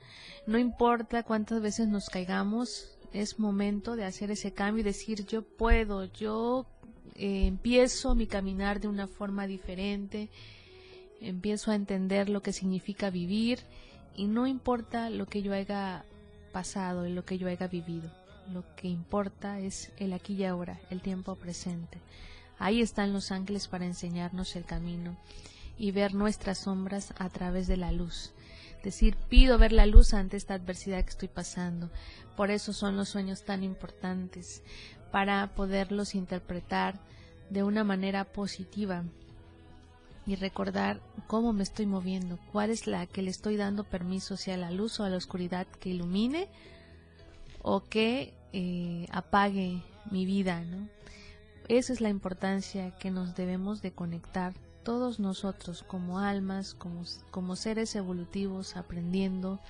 No 0.46 0.58
importa 0.58 1.22
cuántas 1.22 1.60
veces 1.60 1.88
nos 1.88 2.08
caigamos, 2.08 2.98
es 3.12 3.38
momento 3.38 3.96
de 3.96 4.04
hacer 4.04 4.30
ese 4.30 4.52
cambio 4.52 4.80
y 4.80 4.84
decir 4.84 5.26
yo 5.26 5.42
puedo, 5.42 6.04
yo 6.04 6.66
eh, 7.14 7.46
empiezo 7.46 8.14
mi 8.14 8.26
caminar 8.26 8.80
de 8.80 8.88
una 8.88 9.06
forma 9.06 9.46
diferente, 9.46 10.28
empiezo 11.20 11.70
a 11.70 11.74
entender 11.74 12.28
lo 12.28 12.42
que 12.42 12.52
significa 12.52 13.10
vivir 13.10 13.60
y 14.14 14.26
no 14.26 14.46
importa 14.46 15.10
lo 15.10 15.26
que 15.26 15.42
yo 15.42 15.52
haya 15.52 16.04
pasado 16.52 17.06
y 17.06 17.12
lo 17.12 17.24
que 17.24 17.38
yo 17.38 17.48
haya 17.48 17.68
vivido, 17.68 18.10
lo 18.52 18.64
que 18.76 18.88
importa 18.88 19.60
es 19.60 19.92
el 19.96 20.12
aquí 20.12 20.34
y 20.34 20.44
ahora, 20.44 20.80
el 20.90 21.00
tiempo 21.00 21.34
presente. 21.36 21.98
Ahí 22.58 22.80
están 22.80 23.12
los 23.12 23.30
ángeles 23.30 23.68
para 23.68 23.86
enseñarnos 23.86 24.56
el 24.56 24.64
camino 24.64 25.16
y 25.78 25.92
ver 25.92 26.14
nuestras 26.14 26.58
sombras 26.58 27.14
a 27.18 27.28
través 27.28 27.66
de 27.66 27.76
la 27.76 27.92
luz. 27.92 28.32
Decir, 28.82 29.16
pido 29.28 29.58
ver 29.58 29.72
la 29.72 29.86
luz 29.86 30.14
ante 30.14 30.36
esta 30.36 30.54
adversidad 30.54 31.02
que 31.02 31.10
estoy 31.10 31.28
pasando. 31.28 31.90
Por 32.36 32.50
eso 32.50 32.72
son 32.72 32.96
los 32.96 33.08
sueños 33.08 33.44
tan 33.44 33.64
importantes, 33.64 34.62
para 35.10 35.54
poderlos 35.54 36.14
interpretar 36.14 37.00
de 37.50 37.62
una 37.62 37.84
manera 37.84 38.24
positiva 38.24 39.04
y 40.26 40.34
recordar 40.36 41.00
cómo 41.26 41.52
me 41.52 41.62
estoy 41.62 41.86
moviendo, 41.86 42.38
cuál 42.52 42.70
es 42.70 42.86
la 42.86 43.06
que 43.06 43.22
le 43.22 43.30
estoy 43.30 43.56
dando 43.56 43.84
permiso, 43.84 44.36
sea 44.36 44.58
la 44.58 44.70
luz 44.70 45.00
o 45.00 45.04
a 45.04 45.08
la 45.08 45.16
oscuridad 45.16 45.66
que 45.80 45.88
ilumine 45.88 46.48
o 47.62 47.84
que 47.84 48.34
eh, 48.52 49.06
apague 49.10 49.82
mi 50.10 50.26
vida, 50.26 50.60
¿no? 50.60 50.88
Esa 51.68 51.92
es 51.92 52.00
la 52.00 52.08
importancia 52.08 52.92
que 52.92 53.10
nos 53.10 53.34
debemos 53.34 53.82
de 53.82 53.92
conectar 53.92 54.54
todos 54.84 55.20
nosotros 55.20 55.84
como 55.86 56.18
almas, 56.18 56.72
como, 56.72 57.02
como 57.30 57.56
seres 57.56 57.94
evolutivos, 57.94 58.74
aprendiendo 58.74 59.60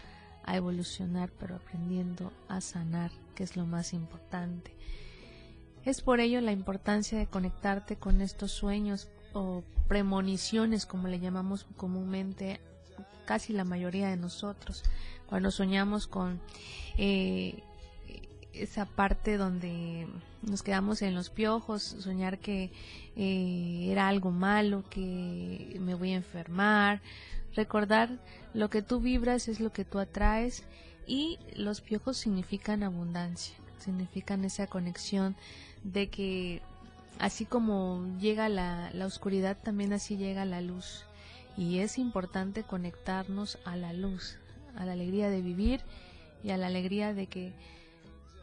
a 0.45 0.57
evolucionar, 0.57 1.31
pero 1.41 1.57
aprendiendo 1.57 2.33
a 2.49 2.61
sanar, 2.61 3.11
que 3.35 3.43
es 3.43 3.57
lo 3.57 3.67
más 3.67 3.93
importante. 3.93 4.77
Es 5.85 6.01
por 6.01 6.21
ello 6.21 6.41
la 6.41 6.53
importancia 6.53 7.19
de 7.19 7.27
conectarte 7.27 7.97
con 7.97 8.21
estos 8.21 8.53
sueños 8.53 9.09
o 9.33 9.65
premoniciones, 9.89 10.87
como 10.87 11.09
le 11.09 11.19
llamamos 11.19 11.67
comúnmente 11.77 12.61
casi 13.27 13.53
la 13.53 13.65
mayoría 13.65 14.09
de 14.09 14.17
nosotros, 14.17 14.85
cuando 15.27 15.51
soñamos 15.51 16.07
con 16.07 16.41
eh, 16.97 17.63
esa 18.63 18.87
parte 18.87 19.37
donde 19.37 20.07
nos 20.43 20.63
quedamos 20.63 21.03
en 21.03 21.15
los 21.15 21.31
piojos, 21.31 21.83
soñar 21.83 22.39
que 22.39 22.71
eh, 23.17 23.89
era 23.91 24.09
algo 24.09 24.31
malo, 24.31 24.85
que 24.91 25.77
me 25.81 25.95
voy 25.95 26.13
a 26.13 26.17
enfermar, 26.17 27.01
recordar 27.55 28.11
lo 28.55 28.71
que 28.71 28.83
tú 28.83 29.01
vibras 29.01 29.49
es 29.49 29.61
lo 29.61 29.73
que 29.73 29.85
tú 29.85 29.99
atraes 29.99 30.65
y 31.07 31.39
los 31.55 31.81
piojos 31.81 32.17
significan 32.17 32.83
abundancia, 32.83 33.57
significan 33.79 34.45
esa 34.45 34.67
conexión 34.67 35.37
de 35.83 36.09
que 36.09 36.63
así 37.19 37.45
como 37.45 38.05
llega 38.21 38.49
la, 38.49 38.91
la 38.93 39.07
oscuridad, 39.07 39.57
también 39.63 39.93
así 39.93 40.17
llega 40.17 40.45
la 40.45 40.61
luz. 40.61 41.05
Y 41.57 41.81
es 41.81 41.99
importante 41.99 42.63
conectarnos 42.63 43.59
a 43.65 43.75
la 43.75 43.93
luz, 43.93 44.39
a 44.77 44.85
la 44.85 44.93
alegría 44.93 45.29
de 45.29 45.43
vivir 45.43 45.81
y 46.45 46.51
a 46.51 46.57
la 46.57 46.69
alegría 46.69 47.15
de 47.15 47.27
que 47.27 47.53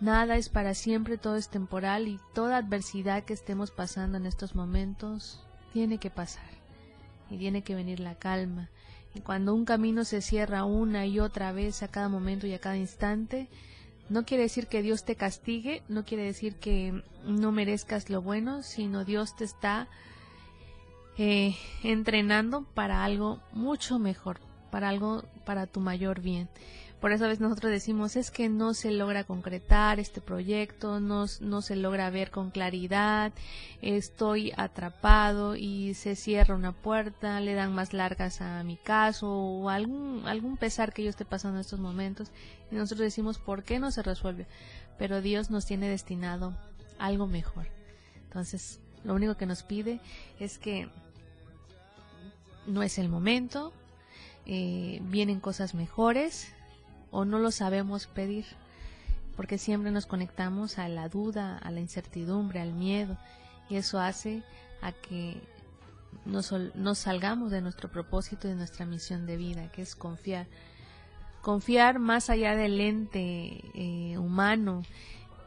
Nada 0.05 0.37
es 0.37 0.49
para 0.49 0.75
siempre, 0.75 1.17
todo 1.17 1.35
es 1.35 1.49
temporal 1.49 2.07
y 2.07 2.19
toda 2.35 2.57
adversidad 2.57 3.23
que 3.23 3.33
estemos 3.33 3.71
pasando 3.71 4.19
en 4.19 4.27
estos 4.27 4.53
momentos 4.53 5.43
tiene 5.73 5.97
que 5.97 6.11
pasar 6.11 6.47
y 7.31 7.39
tiene 7.39 7.63
que 7.63 7.73
venir 7.73 7.99
la 7.99 8.13
calma. 8.13 8.69
Y 9.15 9.21
cuando 9.21 9.55
un 9.55 9.65
camino 9.65 10.05
se 10.05 10.21
cierra 10.21 10.63
una 10.63 11.07
y 11.07 11.19
otra 11.19 11.53
vez 11.53 11.81
a 11.81 11.87
cada 11.87 12.07
momento 12.07 12.45
y 12.45 12.53
a 12.53 12.59
cada 12.59 12.77
instante, 12.77 13.49
no 14.07 14.25
quiere 14.25 14.43
decir 14.43 14.67
que 14.67 14.83
Dios 14.83 15.05
te 15.05 15.15
castigue, 15.15 15.81
no 15.87 16.05
quiere 16.05 16.21
decir 16.21 16.57
que 16.57 17.01
no 17.25 17.51
merezcas 17.51 18.11
lo 18.11 18.21
bueno, 18.21 18.61
sino 18.61 19.05
Dios 19.05 19.35
te 19.35 19.43
está 19.43 19.87
eh, 21.17 21.55
entrenando 21.81 22.63
para 22.75 23.03
algo 23.03 23.41
mucho 23.53 23.97
mejor, 23.97 24.39
para 24.69 24.89
algo 24.89 25.23
para 25.45 25.65
tu 25.65 25.79
mayor 25.79 26.21
bien 26.21 26.47
Por 27.05 27.11
eso 27.11 27.25
a 27.25 27.27
veces 27.27 27.39
nosotros 27.41 27.71
decimos, 27.71 28.15
es 28.15 28.31
que 28.31 28.49
no 28.49 28.73
se 28.73 28.89
logra 28.89 29.25
concretar 29.25 29.99
este 29.99 30.21
proyecto, 30.21 30.99
no, 30.99 31.27
no 31.39 31.61
se 31.61 31.75
logra 31.75 32.09
ver 32.09 32.31
con 32.31 32.49
claridad, 32.49 33.31
estoy 33.83 34.53
atrapado 34.57 35.55
y 35.55 35.93
se 35.93 36.15
cierra 36.15 36.55
una 36.55 36.71
puerta, 36.71 37.39
le 37.41 37.53
dan 37.53 37.75
más 37.75 37.93
largas 37.93 38.41
a 38.41 38.63
mi 38.63 38.75
caso 38.75 39.31
o 39.31 39.69
algún, 39.69 40.23
algún 40.25 40.57
pesar 40.57 40.93
que 40.93 41.03
yo 41.03 41.11
esté 41.11 41.25
pasando 41.25 41.57
en 41.57 41.61
estos 41.61 41.79
momentos. 41.79 42.31
Y 42.71 42.75
nosotros 42.75 43.05
decimos, 43.05 43.37
¿por 43.37 43.61
qué 43.61 43.77
no 43.77 43.91
se 43.91 44.01
resuelve? 44.01 44.47
Pero 44.97 45.21
Dios 45.21 45.51
nos 45.51 45.67
tiene 45.67 45.87
destinado 45.87 46.57
algo 46.97 47.27
mejor. 47.27 47.67
Entonces, 48.23 48.79
lo 49.03 49.13
único 49.13 49.37
que 49.37 49.45
nos 49.45 49.61
pide 49.61 49.99
es 50.39 50.57
que 50.57 50.89
no 52.65 52.81
es 52.81 52.97
el 52.97 53.09
momento, 53.09 53.73
eh, 54.47 55.01
vienen 55.03 55.39
cosas 55.39 55.75
mejores 55.75 56.51
o 57.15 57.23
no 57.23 57.39
lo 57.39 57.49
sabemos 57.49 58.07
pedir, 58.07 58.45
porque 59.37 59.57
siempre 59.57 59.89
nos 59.89 60.05
conectamos 60.05 60.77
a 60.77 60.89
la 60.89 61.07
duda, 61.07 61.57
a 61.57 61.71
la 61.71 61.79
incertidumbre, 61.79 62.59
al 62.59 62.73
miedo, 62.73 63.17
y 63.69 63.77
eso 63.77 64.01
hace 64.01 64.43
a 64.81 64.91
que 64.91 65.41
nos, 66.25 66.53
salgamos 66.97 67.51
de 67.51 67.61
nuestro 67.61 67.89
propósito 67.89 68.47
y 68.47 68.51
de 68.51 68.57
nuestra 68.57 68.85
misión 68.85 69.25
de 69.25 69.37
vida, 69.37 69.71
que 69.71 69.81
es 69.81 69.95
confiar. 69.95 70.47
Confiar 71.41 71.99
más 71.99 72.29
allá 72.29 72.53
del 72.57 72.81
ente 72.81 73.61
eh, 73.75 74.17
humano, 74.17 74.83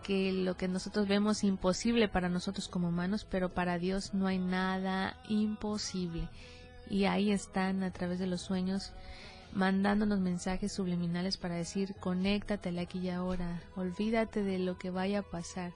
que 0.02 0.32
lo 0.32 0.56
que 0.56 0.68
nosotros 0.68 1.06
vemos 1.06 1.44
imposible 1.44 2.08
para 2.08 2.30
nosotros 2.30 2.66
como 2.68 2.88
humanos, 2.88 3.26
pero 3.30 3.50
para 3.50 3.78
Dios 3.78 4.14
no 4.14 4.26
hay 4.26 4.38
nada 4.38 5.18
imposible. 5.28 6.30
Y 6.88 7.04
ahí 7.04 7.30
están 7.30 7.82
a 7.82 7.90
través 7.90 8.18
de 8.18 8.26
los 8.26 8.40
sueños 8.40 8.94
mandándonos 9.52 10.20
mensajes 10.20 10.72
subliminales 10.72 11.36
para 11.36 11.56
decir, 11.56 11.94
conéctate 12.00 12.78
aquí 12.78 12.98
y 12.98 13.10
ahora, 13.10 13.60
olvídate 13.76 14.42
de 14.42 14.58
lo 14.58 14.78
que 14.78 14.90
vaya 14.90 15.20
a 15.20 15.22
pasar, 15.22 15.72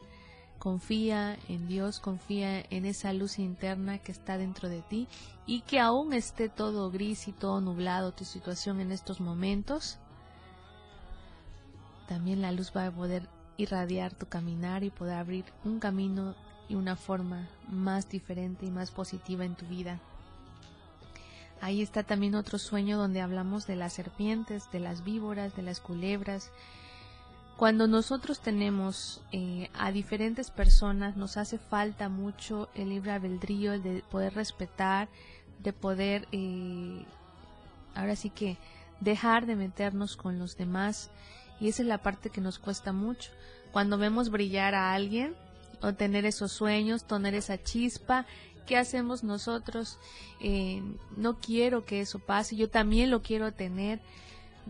confía 0.58 1.38
en 1.48 1.66
Dios, 1.66 1.98
confía 1.98 2.60
en 2.70 2.84
esa 2.84 3.12
luz 3.12 3.38
interna 3.38 3.98
que 3.98 4.12
está 4.12 4.38
dentro 4.38 4.68
de 4.68 4.82
ti 4.82 5.08
y 5.46 5.62
que 5.62 5.80
aún 5.80 6.12
esté 6.12 6.48
todo 6.48 6.90
gris 6.90 7.26
y 7.28 7.32
todo 7.32 7.60
nublado 7.60 8.12
tu 8.12 8.24
situación 8.24 8.80
en 8.80 8.92
estos 8.92 9.20
momentos, 9.20 9.98
también 12.06 12.42
la 12.42 12.52
luz 12.52 12.72
va 12.76 12.86
a 12.86 12.92
poder 12.92 13.28
irradiar 13.56 14.12
tu 14.14 14.26
caminar 14.26 14.84
y 14.84 14.90
poder 14.90 15.16
abrir 15.16 15.44
un 15.64 15.78
camino 15.78 16.34
y 16.68 16.74
una 16.74 16.96
forma 16.96 17.48
más 17.68 18.08
diferente 18.08 18.66
y 18.66 18.70
más 18.70 18.90
positiva 18.90 19.44
en 19.44 19.54
tu 19.54 19.66
vida. 19.66 20.00
Ahí 21.62 21.80
está 21.80 22.02
también 22.02 22.34
otro 22.34 22.58
sueño 22.58 22.98
donde 22.98 23.20
hablamos 23.20 23.68
de 23.68 23.76
las 23.76 23.92
serpientes, 23.92 24.68
de 24.72 24.80
las 24.80 25.04
víboras, 25.04 25.54
de 25.54 25.62
las 25.62 25.78
culebras. 25.78 26.50
Cuando 27.56 27.86
nosotros 27.86 28.40
tenemos 28.40 29.22
eh, 29.30 29.70
a 29.72 29.92
diferentes 29.92 30.50
personas, 30.50 31.16
nos 31.16 31.36
hace 31.36 31.58
falta 31.58 32.08
mucho 32.08 32.68
el 32.74 32.88
libre 32.88 33.12
albedrío, 33.12 33.74
el 33.74 33.82
de 33.84 34.02
poder 34.10 34.34
respetar, 34.34 35.08
de 35.60 35.72
poder, 35.72 36.26
eh, 36.32 37.04
ahora 37.94 38.16
sí 38.16 38.30
que, 38.30 38.58
dejar 38.98 39.46
de 39.46 39.54
meternos 39.54 40.16
con 40.16 40.40
los 40.40 40.56
demás. 40.56 41.10
Y 41.60 41.68
esa 41.68 41.82
es 41.82 41.88
la 41.88 41.98
parte 41.98 42.30
que 42.30 42.40
nos 42.40 42.58
cuesta 42.58 42.92
mucho. 42.92 43.30
Cuando 43.70 43.98
vemos 43.98 44.30
brillar 44.30 44.74
a 44.74 44.94
alguien, 44.94 45.36
o 45.82 45.92
tener 45.94 46.24
esos 46.24 46.52
sueños, 46.52 47.04
tener 47.04 47.34
esa 47.34 47.62
chispa, 47.62 48.26
¿Qué 48.66 48.76
hacemos 48.76 49.24
nosotros? 49.24 49.98
Eh, 50.40 50.82
no 51.16 51.38
quiero 51.40 51.84
que 51.84 52.00
eso 52.00 52.18
pase, 52.18 52.56
yo 52.56 52.68
también 52.68 53.10
lo 53.10 53.22
quiero 53.22 53.52
tener. 53.52 54.00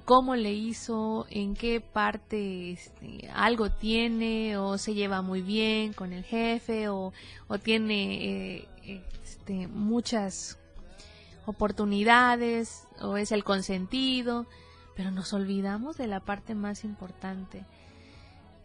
¿Cómo 0.04 0.36
le 0.36 0.52
hizo? 0.52 1.26
¿En 1.28 1.54
qué 1.54 1.80
parte 1.80 2.72
este, 2.72 3.28
algo 3.34 3.70
tiene? 3.70 4.56
¿O 4.56 4.78
se 4.78 4.94
lleva 4.94 5.20
muy 5.20 5.42
bien 5.42 5.92
con 5.92 6.12
el 6.12 6.24
jefe? 6.24 6.88
¿O, 6.88 7.12
tiene 7.62 8.60
eh, 8.86 9.04
este, 9.22 9.68
muchas 9.68 10.58
oportunidades? 11.44 12.88
¿O 13.00 13.18
es 13.18 13.32
el 13.32 13.44
consentido? 13.44 14.46
Pero 14.96 15.10
nos 15.10 15.32
olvidamos 15.34 15.98
de 15.98 16.06
la 16.06 16.20
parte 16.20 16.54
más 16.54 16.84
importante. 16.84 17.64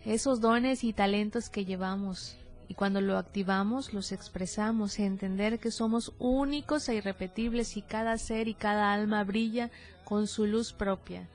Esos 0.06 0.40
dones 0.40 0.86
y 0.86 0.94
talentos 0.94 1.50
que 1.50 1.66
llevamos 1.66 2.38
y 2.68 2.74
cuando 2.74 3.02
lo 3.02 3.18
activamos 3.18 3.94
los 3.94 4.12
expresamos, 4.12 5.00
entender 5.00 5.60
que 5.60 5.72
somos 5.72 6.13
únicos 6.20 6.89
e 6.89 6.96
irrepetibles 6.96 7.78
y 7.78 7.82
cada 7.82 8.18
ser 8.18 8.48
y 8.48 8.54
cada 8.54 8.94
alma 8.94 9.24
brilla 9.24 9.72
con 10.04 10.28
su 10.28 10.46
luz 10.46 10.74
propia. 10.74 11.28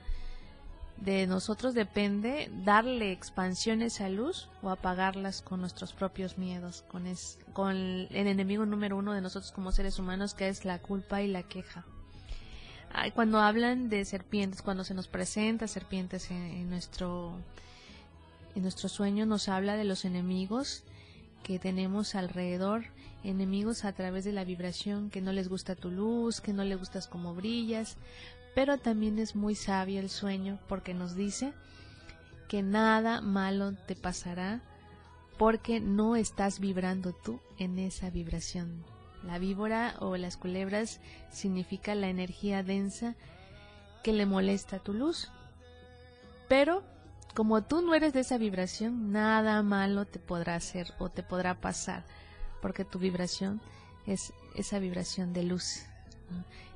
De 0.97 1.25
nosotros 1.25 1.73
depende 1.73 2.51
darle 2.63 3.11
expansión 3.11 3.81
a 3.81 3.85
esa 3.85 4.09
luz 4.09 4.47
o 4.61 4.69
apagarlas 4.69 5.41
con 5.41 5.59
nuestros 5.59 5.91
propios 5.91 6.37
miedos, 6.37 6.83
con, 6.87 7.03
con 7.51 7.75
el 7.75 8.27
enemigo 8.27 8.65
número 8.65 8.95
uno 8.95 9.13
de 9.13 9.21
nosotros 9.21 9.51
como 9.51 9.71
seres 9.71 9.97
humanos 9.97 10.35
que 10.35 10.47
es 10.47 10.65
la 10.65 10.79
culpa 10.79 11.21
y 11.21 11.27
la 11.27 11.43
queja. 11.43 11.83
Cuando 13.15 13.39
hablan 13.39 13.89
de 13.89 14.05
serpientes, 14.05 14.61
cuando 14.61 14.83
se 14.83 14.93
nos 14.93 15.07
presenta 15.07 15.67
serpientes 15.67 16.29
en 16.29 16.69
nuestro, 16.69 17.33
en 18.55 18.61
nuestro 18.61 18.87
sueño, 18.87 19.25
nos 19.25 19.49
habla 19.49 19.75
de 19.75 19.83
los 19.83 20.05
enemigos 20.05 20.83
que 21.43 21.59
tenemos 21.59 22.15
alrededor, 22.15 22.85
enemigos 23.23 23.85
a 23.85 23.93
través 23.93 24.23
de 24.23 24.31
la 24.31 24.45
vibración, 24.45 25.09
que 25.09 25.21
no 25.21 25.33
les 25.33 25.49
gusta 25.49 25.75
tu 25.75 25.91
luz, 25.91 26.41
que 26.41 26.53
no 26.53 26.63
les 26.63 26.79
gustas 26.79 27.07
como 27.07 27.35
brillas, 27.35 27.97
pero 28.55 28.77
también 28.77 29.19
es 29.19 29.35
muy 29.35 29.55
sabio 29.55 29.99
el 29.99 30.09
sueño 30.09 30.59
porque 30.67 30.93
nos 30.93 31.15
dice 31.15 31.53
que 32.47 32.61
nada 32.61 33.21
malo 33.21 33.73
te 33.73 33.95
pasará 33.95 34.61
porque 35.37 35.79
no 35.79 36.15
estás 36.15 36.59
vibrando 36.59 37.13
tú 37.13 37.39
en 37.57 37.79
esa 37.79 38.09
vibración. 38.09 38.83
La 39.23 39.39
víbora 39.39 39.95
o 39.99 40.17
las 40.17 40.37
culebras 40.37 40.99
significa 41.31 41.95
la 41.95 42.09
energía 42.09 42.61
densa 42.61 43.15
que 44.03 44.13
le 44.13 44.25
molesta 44.25 44.79
tu 44.79 44.93
luz. 44.93 45.31
Pero 46.47 46.83
como 47.33 47.63
tú 47.63 47.81
no 47.81 47.95
eres 47.95 48.13
de 48.13 48.21
esa 48.21 48.37
vibración, 48.37 49.11
nada 49.11 49.61
malo 49.63 50.05
te 50.05 50.19
podrá 50.19 50.55
hacer 50.55 50.93
o 50.99 51.09
te 51.09 51.23
podrá 51.23 51.59
pasar, 51.59 52.05
porque 52.61 52.85
tu 52.85 52.99
vibración 52.99 53.61
es 54.05 54.33
esa 54.55 54.79
vibración 54.79 55.33
de 55.33 55.43
luz. 55.43 55.83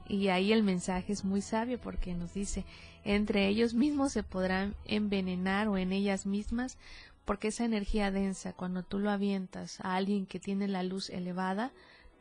Y 0.07 0.29
ahí 0.29 0.53
el 0.53 0.63
mensaje 0.63 1.13
es 1.13 1.25
muy 1.25 1.41
sabio 1.41 1.79
porque 1.79 2.13
nos 2.13 2.33
dice, 2.33 2.65
entre 3.03 3.47
ellos 3.47 3.73
mismos 3.73 4.13
se 4.13 4.23
podrán 4.23 4.75
envenenar 4.85 5.67
o 5.67 5.77
en 5.77 5.91
ellas 5.91 6.25
mismas, 6.25 6.77
porque 7.25 7.49
esa 7.49 7.65
energía 7.65 8.09
densa, 8.09 8.53
cuando 8.53 8.83
tú 8.83 8.99
lo 8.99 9.11
avientas 9.11 9.81
a 9.81 9.95
alguien 9.95 10.25
que 10.25 10.39
tiene 10.39 10.67
la 10.67 10.81
luz 10.81 11.09
elevada, 11.09 11.71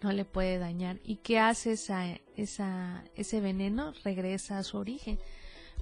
no 0.03 0.13
le 0.13 0.25
puede 0.25 0.59
dañar. 0.59 0.99
¿Y 1.05 1.17
qué 1.17 1.39
hace 1.39 1.73
esa, 1.73 2.05
esa, 2.37 3.05
ese 3.15 3.41
veneno? 3.41 3.93
Regresa 4.05 4.59
a 4.59 4.63
su 4.63 4.77
origen 4.77 5.19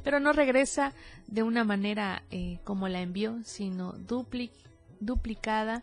pero 0.04 0.20
no 0.20 0.32
regresa 0.32 0.92
de 1.26 1.42
una 1.42 1.64
manera 1.64 2.22
eh, 2.30 2.60
como 2.62 2.88
la 2.88 3.00
envió, 3.00 3.40
sino 3.42 3.94
duplicada 5.00 5.82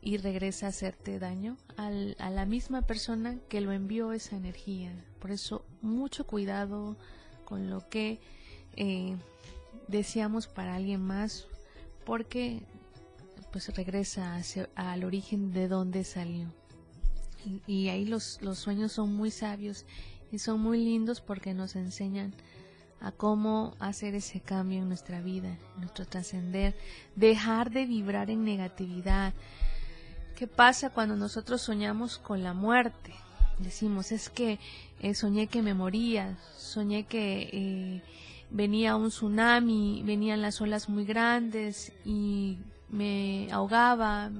y 0.00 0.16
regresa 0.18 0.66
a 0.66 0.68
hacerte 0.68 1.18
daño 1.18 1.58
al, 1.76 2.16
a 2.20 2.30
la 2.30 2.46
misma 2.46 2.82
persona 2.82 3.36
que 3.48 3.60
lo 3.60 3.72
envió 3.72 4.12
esa 4.12 4.36
energía. 4.36 4.92
Por 5.18 5.32
eso 5.32 5.64
mucho 5.82 6.26
cuidado 6.26 6.96
con 7.44 7.68
lo 7.68 7.88
que 7.88 8.20
eh, 8.76 9.16
deseamos 9.88 10.46
para 10.46 10.76
alguien 10.76 11.00
más, 11.00 11.46
porque 12.04 12.62
pues 13.50 13.74
regresa 13.74 14.40
al 14.74 15.04
origen 15.04 15.52
de 15.52 15.68
donde 15.68 16.04
salió. 16.04 16.52
Y, 17.66 17.88
ahí 17.88 18.06
los 18.06 18.38
sueños 18.54 18.92
son 18.92 19.14
muy 19.14 19.30
sabios 19.30 19.84
y 20.32 20.38
son 20.38 20.60
muy 20.60 20.82
lindos 20.82 21.20
porque 21.20 21.52
nos 21.52 21.76
enseñan 21.76 22.34
a 23.04 23.12
cómo 23.12 23.74
hacer 23.80 24.14
ese 24.14 24.40
cambio 24.40 24.78
en 24.78 24.88
nuestra 24.88 25.20
vida, 25.20 25.58
en 25.74 25.80
nuestro 25.80 26.06
trascender, 26.06 26.74
dejar 27.14 27.70
de 27.70 27.84
vibrar 27.84 28.30
en 28.30 28.44
negatividad. 28.44 29.34
¿Qué 30.34 30.46
pasa 30.46 30.88
cuando 30.88 31.14
nosotros 31.14 31.60
soñamos 31.60 32.16
con 32.16 32.42
la 32.42 32.54
muerte? 32.54 33.12
Decimos, 33.58 34.10
es 34.10 34.30
que 34.30 34.58
eh, 35.00 35.14
soñé 35.14 35.48
que 35.48 35.60
me 35.60 35.74
moría, 35.74 36.38
soñé 36.56 37.04
que 37.04 37.50
eh, 37.52 38.02
venía 38.48 38.96
un 38.96 39.10
tsunami, 39.10 40.02
venían 40.02 40.40
las 40.40 40.62
olas 40.62 40.88
muy 40.88 41.04
grandes 41.04 41.92
y 42.06 42.56
me 42.88 43.52
ahogaba, 43.52 44.30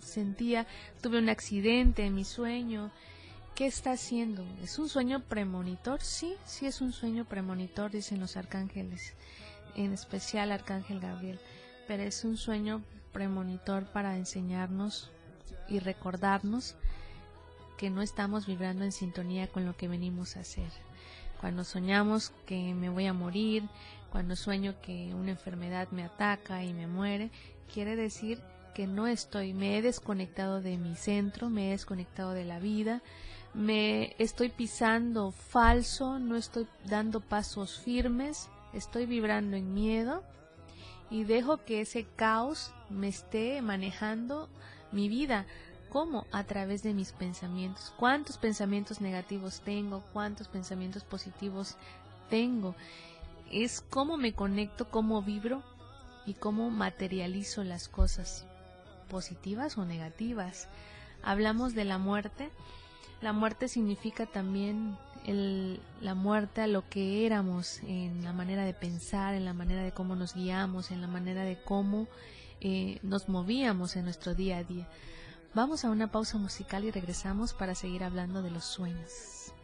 sentía, 0.00 0.66
tuve 1.02 1.18
un 1.18 1.28
accidente 1.28 2.06
en 2.06 2.14
mi 2.14 2.24
sueño, 2.24 2.90
¿Qué 3.54 3.66
está 3.66 3.92
haciendo? 3.92 4.44
¿Es 4.64 4.80
un 4.80 4.88
sueño 4.88 5.20
premonitor? 5.20 6.02
Sí, 6.02 6.34
sí 6.44 6.66
es 6.66 6.80
un 6.80 6.92
sueño 6.92 7.24
premonitor, 7.24 7.92
dicen 7.92 8.18
los 8.18 8.36
arcángeles, 8.36 9.14
en 9.76 9.92
especial 9.92 10.50
Arcángel 10.50 10.98
Gabriel, 10.98 11.38
pero 11.86 12.02
es 12.02 12.24
un 12.24 12.36
sueño 12.36 12.82
premonitor 13.12 13.84
para 13.84 14.16
enseñarnos 14.16 15.12
y 15.68 15.78
recordarnos 15.78 16.74
que 17.78 17.90
no 17.90 18.02
estamos 18.02 18.44
vibrando 18.44 18.82
en 18.82 18.90
sintonía 18.90 19.46
con 19.46 19.64
lo 19.64 19.76
que 19.76 19.86
venimos 19.86 20.36
a 20.36 20.40
hacer. 20.40 20.72
Cuando 21.40 21.62
soñamos 21.62 22.32
que 22.46 22.74
me 22.74 22.88
voy 22.88 23.06
a 23.06 23.12
morir, 23.12 23.62
cuando 24.10 24.34
sueño 24.34 24.74
que 24.82 25.14
una 25.14 25.30
enfermedad 25.30 25.86
me 25.92 26.02
ataca 26.02 26.64
y 26.64 26.72
me 26.72 26.88
muere, 26.88 27.30
quiere 27.72 27.94
decir 27.94 28.40
que 28.74 28.88
no 28.88 29.06
estoy, 29.06 29.54
me 29.54 29.78
he 29.78 29.82
desconectado 29.82 30.60
de 30.60 30.76
mi 30.76 30.96
centro, 30.96 31.50
me 31.50 31.68
he 31.68 31.70
desconectado 31.70 32.32
de 32.32 32.44
la 32.44 32.58
vida, 32.58 33.00
me 33.54 34.16
estoy 34.18 34.48
pisando 34.48 35.30
falso, 35.30 36.18
no 36.18 36.36
estoy 36.36 36.66
dando 36.84 37.20
pasos 37.20 37.78
firmes, 37.78 38.48
estoy 38.72 39.06
vibrando 39.06 39.56
en 39.56 39.72
miedo 39.72 40.24
y 41.08 41.24
dejo 41.24 41.58
que 41.58 41.80
ese 41.80 42.04
caos 42.16 42.74
me 42.90 43.08
esté 43.08 43.62
manejando 43.62 44.48
mi 44.90 45.08
vida. 45.08 45.46
¿Cómo? 45.88 46.26
A 46.32 46.42
través 46.42 46.82
de 46.82 46.92
mis 46.92 47.12
pensamientos. 47.12 47.94
¿Cuántos 47.96 48.36
pensamientos 48.36 49.00
negativos 49.00 49.60
tengo? 49.60 50.02
¿Cuántos 50.12 50.48
pensamientos 50.48 51.04
positivos 51.04 51.76
tengo? 52.28 52.74
Es 53.52 53.80
cómo 53.80 54.16
me 54.16 54.32
conecto, 54.32 54.90
cómo 54.90 55.22
vibro 55.22 55.62
y 56.26 56.34
cómo 56.34 56.70
materializo 56.70 57.62
las 57.62 57.88
cosas, 57.88 58.44
positivas 59.08 59.78
o 59.78 59.84
negativas. 59.84 60.68
Hablamos 61.22 61.74
de 61.74 61.84
la 61.84 61.98
muerte. 61.98 62.50
La 63.24 63.32
muerte 63.32 63.68
significa 63.68 64.26
también 64.26 64.98
la 66.02 66.14
muerte 66.14 66.60
a 66.60 66.66
lo 66.66 66.86
que 66.90 67.24
éramos 67.24 67.80
en 67.84 68.22
la 68.22 68.34
manera 68.34 68.66
de 68.66 68.74
pensar, 68.74 69.32
en 69.32 69.46
la 69.46 69.54
manera 69.54 69.82
de 69.82 69.92
cómo 69.92 70.14
nos 70.14 70.34
guiamos, 70.34 70.90
en 70.90 71.00
la 71.00 71.06
manera 71.06 71.42
de 71.42 71.56
cómo 71.56 72.06
eh, 72.60 72.98
nos 73.02 73.30
movíamos 73.30 73.96
en 73.96 74.04
nuestro 74.04 74.34
día 74.34 74.58
a 74.58 74.62
día. 74.62 74.86
Vamos 75.54 75.86
a 75.86 75.90
una 75.90 76.08
pausa 76.12 76.36
musical 76.36 76.84
y 76.84 76.90
regresamos 76.90 77.54
para 77.54 77.74
seguir 77.74 78.04
hablando 78.04 78.42
de 78.42 78.50
los 78.50 78.66
sueños. 78.66 79.54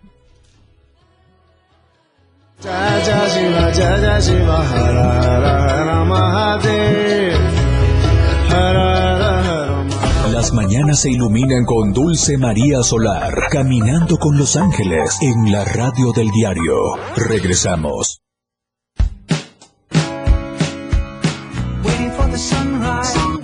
Las 10.40 10.54
mañanas 10.54 11.02
se 11.02 11.10
iluminan 11.10 11.66
con 11.66 11.92
Dulce 11.92 12.38
María 12.38 12.82
Solar, 12.82 13.34
caminando 13.50 14.16
con 14.16 14.38
los 14.38 14.56
ángeles 14.56 15.18
en 15.20 15.52
la 15.52 15.66
radio 15.66 16.12
del 16.12 16.30
diario. 16.30 16.96
Regresamos. 17.14 18.22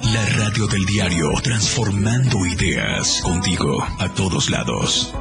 La 0.04 0.24
radio 0.38 0.66
del 0.68 0.87
diario, 0.87 1.32
transformando 1.42 2.46
ideas 2.46 3.20
contigo 3.22 3.76
a 3.98 4.09
todos 4.14 4.48
lados. 4.48 5.12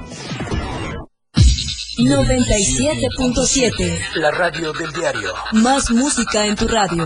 97.7. 1.98 4.00
La 4.16 4.32
radio 4.32 4.72
del 4.72 4.94
diario. 4.94 5.34
Más 5.52 5.92
música 5.92 6.46
en 6.46 6.56
tu 6.56 6.70
radio. 6.70 7.06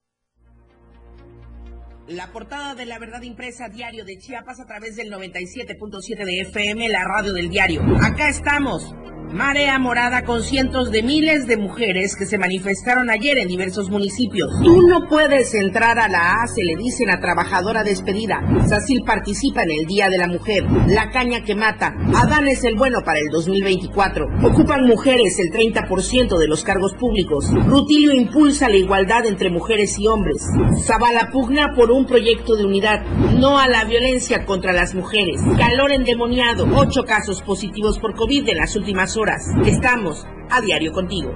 La 2.07 2.31
portada 2.31 2.73
de 2.75 2.85
la 2.85 2.97
verdad 2.99 3.21
impresa 3.21 3.69
diario 3.69 4.03
de 4.03 4.17
Chiapas 4.17 4.59
a 4.59 4.65
través 4.65 4.95
del 4.95 5.11
97.7 5.11 6.25
de 6.25 6.41
FM, 6.41 6.89
la 6.89 7.03
radio 7.03 7.31
del 7.31 7.49
diario. 7.49 7.81
Acá 8.01 8.27
estamos. 8.27 8.93
Marea 9.33 9.79
morada 9.79 10.25
con 10.25 10.43
cientos 10.43 10.91
de 10.91 11.03
miles 11.03 11.47
de 11.47 11.55
mujeres 11.55 12.17
que 12.17 12.25
se 12.25 12.37
manifestaron 12.37 13.09
ayer 13.09 13.37
en 13.37 13.47
diversos 13.47 13.89
municipios. 13.89 14.49
Tú 14.61 14.85
no 14.89 15.07
puedes 15.07 15.53
entrar 15.53 15.99
a 15.99 16.09
la 16.09 16.41
A, 16.41 16.47
se 16.47 16.65
le 16.65 16.75
dicen 16.75 17.09
a 17.09 17.21
trabajadora 17.21 17.81
despedida. 17.83 18.41
Sacil 18.67 19.03
participa 19.05 19.63
en 19.63 19.71
el 19.71 19.85
Día 19.85 20.09
de 20.09 20.17
la 20.17 20.27
Mujer. 20.27 20.65
La 20.87 21.11
caña 21.11 21.45
que 21.45 21.55
mata. 21.55 21.93
Adán 22.13 22.49
es 22.49 22.65
el 22.65 22.75
bueno 22.75 23.03
para 23.05 23.19
el 23.19 23.29
2024. 23.31 24.27
Ocupan 24.43 24.85
mujeres 24.85 25.39
el 25.39 25.49
30% 25.49 26.37
de 26.37 26.47
los 26.49 26.65
cargos 26.65 26.93
públicos. 26.95 27.45
Rutilio 27.67 28.11
impulsa 28.11 28.67
la 28.67 28.75
igualdad 28.75 29.25
entre 29.25 29.49
mujeres 29.49 29.97
y 29.97 30.07
hombres. 30.07 30.45
Zavala 30.85 31.29
pugna 31.31 31.73
por 31.73 31.89
un 31.89 32.05
proyecto 32.05 32.57
de 32.57 32.65
unidad. 32.65 33.01
No 33.37 33.57
a 33.57 33.69
la 33.69 33.85
violencia 33.85 34.45
contra 34.45 34.73
las 34.73 34.93
mujeres. 34.93 35.39
Calor 35.57 35.93
endemoniado. 35.93 36.67
Ocho 36.75 37.03
casos 37.05 37.41
positivos 37.41 37.97
por 37.97 38.13
COVID 38.13 38.49
en 38.49 38.57
las 38.57 38.75
últimas 38.75 39.15
horas. 39.15 39.20
Estamos 39.65 40.25
a 40.49 40.61
diario 40.61 40.91
contigo. 40.91 41.31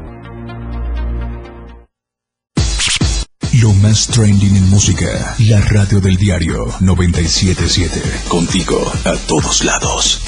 Lo 3.61 3.73
más 3.73 4.07
trending 4.07 4.55
en 4.55 4.69
música. 4.71 5.35
La 5.47 5.61
radio 5.61 5.99
del 5.99 6.17
diario 6.17 6.65
977. 6.79 8.01
Contigo 8.27 8.91
a 9.05 9.15
todos 9.27 9.63
lados. 9.63 10.21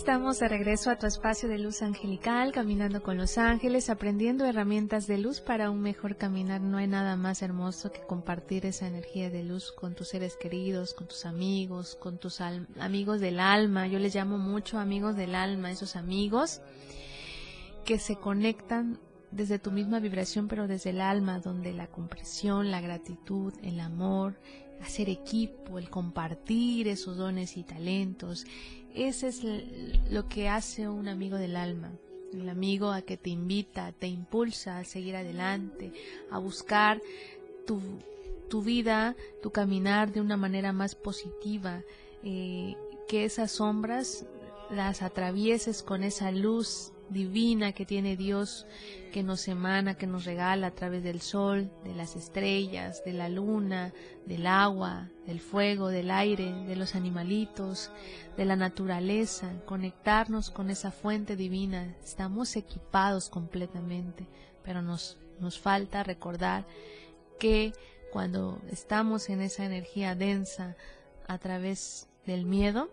Estamos 0.00 0.38
de 0.38 0.48
regreso 0.48 0.90
a 0.90 0.96
tu 0.96 1.06
espacio 1.06 1.46
de 1.46 1.58
luz 1.58 1.82
angelical, 1.82 2.52
caminando 2.52 3.02
con 3.02 3.18
los 3.18 3.36
ángeles, 3.36 3.90
aprendiendo 3.90 4.46
herramientas 4.46 5.06
de 5.06 5.18
luz 5.18 5.42
para 5.42 5.70
un 5.70 5.82
mejor 5.82 6.16
caminar. 6.16 6.62
No 6.62 6.78
hay 6.78 6.86
nada 6.86 7.16
más 7.16 7.42
hermoso 7.42 7.92
que 7.92 8.00
compartir 8.00 8.64
esa 8.64 8.86
energía 8.86 9.28
de 9.28 9.44
luz 9.44 9.72
con 9.72 9.94
tus 9.94 10.08
seres 10.08 10.38
queridos, 10.40 10.94
con 10.94 11.06
tus 11.06 11.26
amigos, 11.26 11.96
con 11.96 12.16
tus 12.16 12.40
amigos 12.40 13.20
del 13.20 13.40
alma. 13.40 13.88
Yo 13.88 13.98
les 13.98 14.14
llamo 14.14 14.38
mucho 14.38 14.78
amigos 14.78 15.16
del 15.16 15.34
alma, 15.34 15.70
esos 15.70 15.96
amigos 15.96 16.62
que 17.84 17.98
se 17.98 18.16
conectan 18.16 18.98
desde 19.30 19.58
tu 19.58 19.70
misma 19.70 20.00
vibración, 20.00 20.48
pero 20.48 20.66
desde 20.66 20.90
el 20.90 21.02
alma, 21.02 21.40
donde 21.40 21.74
la 21.74 21.88
comprensión, 21.88 22.70
la 22.70 22.80
gratitud, 22.80 23.52
el 23.62 23.78
amor, 23.80 24.40
hacer 24.82 25.10
equipo, 25.10 25.78
el 25.78 25.90
compartir 25.90 26.88
esos 26.88 27.18
dones 27.18 27.58
y 27.58 27.64
talentos, 27.64 28.46
ese 28.94 29.28
es 29.28 29.42
lo 30.10 30.28
que 30.28 30.48
hace 30.48 30.88
un 30.88 31.08
amigo 31.08 31.36
del 31.36 31.56
alma. 31.56 31.92
El 32.32 32.48
amigo 32.48 32.92
a 32.92 33.02
que 33.02 33.16
te 33.16 33.30
invita, 33.30 33.92
te 33.92 34.06
impulsa 34.06 34.78
a 34.78 34.84
seguir 34.84 35.16
adelante, 35.16 35.92
a 36.30 36.38
buscar 36.38 37.00
tu, 37.66 37.80
tu 38.48 38.62
vida, 38.62 39.16
tu 39.42 39.50
caminar 39.50 40.12
de 40.12 40.20
una 40.20 40.36
manera 40.36 40.72
más 40.72 40.94
positiva, 40.94 41.82
eh, 42.22 42.76
que 43.08 43.24
esas 43.24 43.50
sombras 43.50 44.26
las 44.70 45.02
atravieses 45.02 45.82
con 45.82 46.04
esa 46.04 46.30
luz 46.30 46.92
divina 47.10 47.72
que 47.72 47.84
tiene 47.84 48.16
Dios, 48.16 48.66
que 49.12 49.22
nos 49.22 49.46
emana, 49.48 49.96
que 49.96 50.06
nos 50.06 50.24
regala 50.24 50.68
a 50.68 50.74
través 50.74 51.02
del 51.02 51.20
sol, 51.20 51.70
de 51.84 51.94
las 51.94 52.16
estrellas, 52.16 53.04
de 53.04 53.12
la 53.12 53.28
luna, 53.28 53.92
del 54.26 54.46
agua, 54.46 55.08
del 55.26 55.40
fuego, 55.40 55.88
del 55.88 56.10
aire, 56.10 56.52
de 56.66 56.76
los 56.76 56.94
animalitos, 56.94 57.90
de 58.36 58.44
la 58.44 58.56
naturaleza, 58.56 59.52
conectarnos 59.66 60.50
con 60.50 60.70
esa 60.70 60.90
fuente 60.90 61.36
divina. 61.36 61.94
Estamos 62.02 62.56
equipados 62.56 63.28
completamente, 63.28 64.26
pero 64.64 64.82
nos, 64.82 65.18
nos 65.40 65.58
falta 65.58 66.02
recordar 66.02 66.64
que 67.38 67.72
cuando 68.12 68.60
estamos 68.70 69.28
en 69.30 69.40
esa 69.40 69.64
energía 69.64 70.14
densa 70.14 70.76
a 71.26 71.38
través 71.38 72.08
del 72.26 72.44
miedo, 72.44 72.90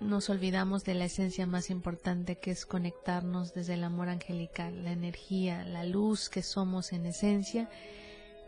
nos 0.00 0.30
olvidamos 0.30 0.84
de 0.84 0.94
la 0.94 1.04
esencia 1.04 1.46
más 1.46 1.70
importante 1.70 2.36
que 2.36 2.50
es 2.50 2.66
conectarnos 2.66 3.54
desde 3.54 3.74
el 3.74 3.84
amor 3.84 4.08
angelical, 4.08 4.84
la 4.84 4.92
energía, 4.92 5.64
la 5.64 5.84
luz 5.84 6.28
que 6.28 6.42
somos 6.42 6.92
en 6.92 7.06
esencia 7.06 7.70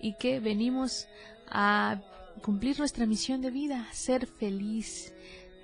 y 0.01 0.15
que 0.15 0.41
venimos 0.41 1.07
a 1.49 2.01
cumplir 2.43 2.79
nuestra 2.79 3.07
misión 3.07 3.41
de 3.41 3.51
vida, 3.51 3.89
ser 3.93 4.27
feliz, 4.27 5.15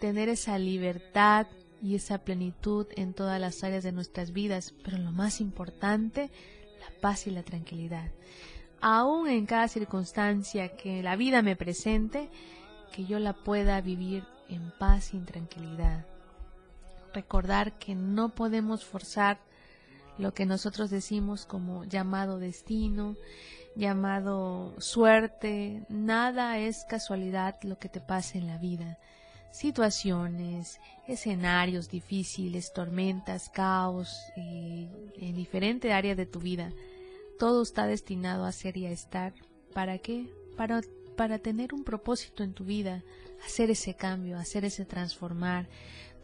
tener 0.01 0.29
esa 0.29 0.59
libertad 0.59 1.47
y 1.83 1.95
esa 1.95 2.19
plenitud 2.19 2.87
en 2.97 3.13
todas 3.13 3.41
las 3.41 3.65
áreas 3.65 3.83
de 3.83 3.93
nuestras 3.93 4.33
vidas, 4.33 4.75
pero 4.85 4.99
lo 4.99 5.13
más 5.13 5.41
importante, 5.41 6.31
la 6.81 7.01
paz 7.01 7.27
y 7.27 7.31
la 7.31 7.43
tranquilidad. 7.43 8.11
aún 8.83 9.29
en 9.29 9.45
cada 9.45 9.69
circunstancia 9.69 10.75
que 10.75 11.03
la 11.03 11.15
vida 11.15 11.43
me 11.43 11.55
presente, 11.55 12.31
que 12.95 13.05
yo 13.05 13.19
la 13.19 13.35
pueda 13.35 13.79
vivir 13.83 14.25
en 14.51 14.73
paz 14.79 15.15
y 15.15 15.17
en 15.17 15.27
tranquilidad. 15.27 16.07
Recordar 17.15 17.79
que 17.79 17.95
no 17.95 18.31
podemos 18.31 18.85
forzar 18.85 19.39
lo 20.19 20.35
que 20.35 20.47
nosotros 20.47 20.91
decimos 20.91 21.47
como 21.47 21.85
llamado 21.85 22.39
destino, 22.39 23.17
llamado 23.75 24.75
suerte, 24.79 25.85
nada 25.89 26.59
es 26.59 26.85
casualidad 26.89 27.57
lo 27.63 27.79
que 27.79 27.89
te 27.89 28.01
pasa 28.01 28.39
en 28.39 28.47
la 28.47 28.59
vida. 28.59 28.99
Situaciones, 29.53 30.79
escenarios 31.09 31.89
difíciles, 31.89 32.73
tormentas, 32.73 33.49
caos, 33.49 34.17
eh, 34.37 34.89
en 35.17 35.35
diferente 35.35 35.93
área 35.93 36.15
de 36.15 36.27
tu 36.27 36.39
vida, 36.39 36.71
todo 37.39 37.63
está 37.63 37.87
destinado 37.87 38.45
a 38.45 38.53
ser 38.53 38.77
y 38.77 38.87
a 38.87 38.91
estar. 38.91 39.33
¿Para 39.73 39.99
qué? 39.99 40.33
Para, 40.57 40.83
para 41.21 41.39
tener 41.39 41.75
un 41.75 41.85
propósito 41.85 42.43
en 42.43 42.55
tu 42.55 42.65
vida, 42.65 43.03
hacer 43.45 43.71
ese 43.71 43.93
cambio, 43.93 44.39
hacer 44.39 44.65
ese 44.65 44.87
transformar. 44.87 45.67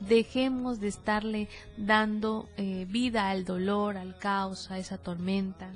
Dejemos 0.01 0.81
de 0.81 0.89
estarle 0.89 1.49
dando 1.77 2.49
eh, 2.57 2.87
vida 2.89 3.29
al 3.29 3.45
dolor, 3.45 3.99
al 3.99 4.17
caos, 4.17 4.71
a 4.71 4.79
esa 4.79 4.97
tormenta 4.97 5.71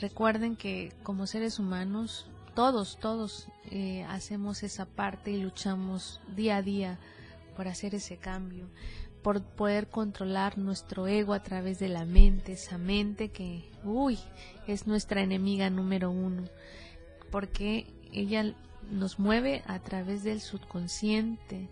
recuerden 0.00 0.56
que 0.56 0.92
como 1.02 1.26
seres 1.26 1.58
humanos, 1.58 2.26
todos, 2.54 2.98
todos 2.98 3.48
eh, 3.70 4.04
hacemos 4.08 4.62
esa 4.62 4.86
parte 4.86 5.30
y 5.30 5.42
luchamos 5.42 6.22
día 6.34 6.56
a 6.56 6.62
día 6.62 6.98
por 7.54 7.68
hacer 7.68 7.94
ese 7.94 8.16
cambio, 8.16 8.66
por 9.22 9.42
poder 9.42 9.88
controlar 9.88 10.56
nuestro 10.56 11.06
ego 11.06 11.34
a 11.34 11.42
través 11.42 11.78
de 11.78 11.88
la 11.88 12.04
mente, 12.04 12.52
esa 12.52 12.78
mente 12.78 13.30
que, 13.30 13.70
uy, 13.84 14.18
es 14.66 14.86
nuestra 14.86 15.20
enemiga 15.20 15.68
número 15.70 16.10
uno, 16.10 16.44
porque 17.30 17.86
ella 18.12 18.54
nos 18.90 19.18
mueve 19.18 19.62
a 19.66 19.78
través 19.80 20.24
del 20.24 20.40
subconsciente, 20.40 21.68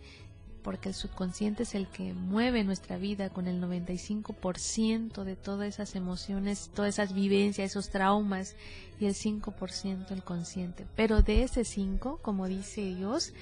porque 0.63 0.89
el 0.89 0.95
subconsciente 0.95 1.63
es 1.63 1.75
el 1.75 1.87
que 1.87 2.13
mueve 2.13 2.65
nuestra 2.65 2.97
vida 2.97 3.31
con 3.31 3.47
el 3.47 3.63
95% 3.63 5.23
de 5.23 5.37
todas 5.37 5.69
esas 5.69 5.95
emociones, 5.95 6.71
todas 6.75 6.95
esas 6.95 7.15
vivencias, 7.15 7.71
esos 7.71 7.89
traumas 7.89 8.57
y 8.99 9.07
el 9.07 9.15
5% 9.15 10.11
el 10.11 10.25
consciente. 10.25 10.85
Pero 10.97 11.23
de 11.23 11.45
ese 11.45 11.65
5, 11.65 12.19
como 12.21 12.49
dice 12.49 12.95
Dios, 12.97 13.33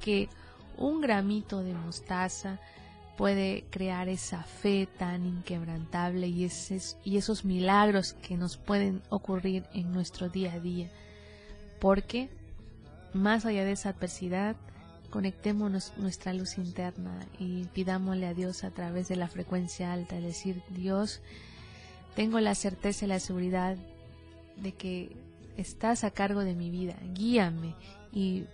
que 0.00 0.28
un 0.76 1.00
gramito 1.00 1.62
de 1.62 1.72
mostaza 1.72 2.60
puede 3.16 3.64
crear 3.70 4.08
esa 4.08 4.42
fe 4.42 4.88
tan 4.98 5.26
inquebrantable 5.26 6.26
y, 6.26 6.48
y 7.04 7.16
esos 7.16 7.44
milagros 7.44 8.14
que 8.14 8.36
nos 8.36 8.56
pueden 8.56 9.02
ocurrir 9.10 9.64
en 9.72 9.92
nuestro 9.92 10.28
día 10.28 10.54
a 10.54 10.60
día. 10.60 10.90
Porque 11.80 12.28
más 13.12 13.44
allá 13.44 13.64
de 13.64 13.72
esa 13.72 13.90
adversidad, 13.90 14.56
conectémonos 15.10 15.92
nuestra 15.96 16.32
luz 16.32 16.56
interna 16.56 17.26
y 17.38 17.64
pidámosle 17.64 18.26
a 18.26 18.34
Dios 18.34 18.64
a 18.64 18.70
través 18.70 19.08
de 19.08 19.16
la 19.16 19.28
frecuencia 19.28 19.92
alta, 19.92 20.16
es 20.16 20.22
decir, 20.22 20.62
Dios, 20.70 21.20
tengo 22.14 22.38
la 22.40 22.54
certeza 22.54 23.04
y 23.04 23.08
la 23.08 23.18
seguridad 23.18 23.76
de 24.56 24.72
que 24.72 25.16
estás 25.56 26.04
a 26.04 26.12
cargo 26.12 26.44
de 26.44 26.54
mi 26.54 26.70
vida, 26.70 26.94
guíame 27.14 27.74
y 28.12 28.44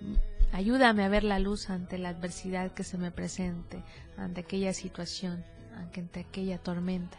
ayúdame 0.52 1.04
a 1.04 1.08
ver 1.08 1.24
la 1.24 1.38
luz 1.38 1.68
ante 1.68 1.98
la 1.98 2.10
adversidad 2.10 2.72
que 2.72 2.84
se 2.84 2.96
me 2.96 3.10
presente, 3.10 3.82
ante 4.16 4.40
aquella 4.40 4.72
situación, 4.72 5.44
ante 5.76 6.20
aquella 6.20 6.58
tormenta, 6.58 7.18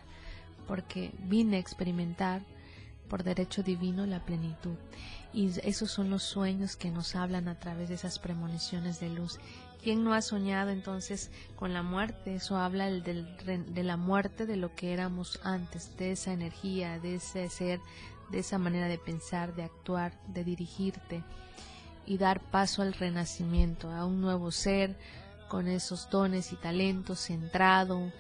porque 0.68 1.12
vine 1.20 1.58
a 1.58 1.60
experimentar 1.60 2.42
por 3.08 3.24
derecho 3.24 3.64
divino 3.64 4.06
la 4.06 4.26
plenitud. 4.26 4.76
Y 5.38 5.52
esos 5.62 5.92
son 5.92 6.10
los 6.10 6.24
sueños 6.24 6.76
que 6.76 6.90
nos 6.90 7.16
hablan 7.16 7.48
a 7.48 7.60
través 7.60 7.90
de 7.90 7.94
esas 7.94 8.18
premoniciones 8.18 9.00
de 9.00 9.10
luz. 9.10 9.38
¿Quién 9.84 10.04
no 10.04 10.16
ha 10.16 10.24
soñado 10.24 10.72
entonces 10.72 11.30
con 11.56 11.76
la 11.76 11.84
muerte? 11.84 12.34
Eso 12.34 12.58
habla 12.58 12.90
de 12.90 13.84
la 13.84 13.98
muerte 13.98 14.48
de 14.48 14.56
lo 14.58 14.74
que 14.74 14.94
éramos 14.94 15.40
antes, 15.44 15.96
de 15.96 16.14
esa 16.14 16.34
energía, 16.34 16.98
de 16.98 17.14
ese 17.14 17.48
ser, 17.50 17.80
de 18.32 18.40
esa 18.40 18.58
manera 18.58 18.88
de 18.88 18.98
pensar, 18.98 19.54
de 19.54 19.62
actuar, 19.62 20.20
de 20.28 20.44
dirigirte 20.44 21.24
y 22.08 22.18
dar 22.18 22.42
paso 22.42 22.82
al 22.82 22.94
renacimiento, 22.94 23.92
a 23.92 24.06
un 24.06 24.20
nuevo 24.20 24.50
ser 24.50 24.98
con 25.50 25.68
esos 25.68 26.10
dones 26.10 26.52
y 26.52 26.56
talentos 26.56 27.20
centrado, 27.20 28.12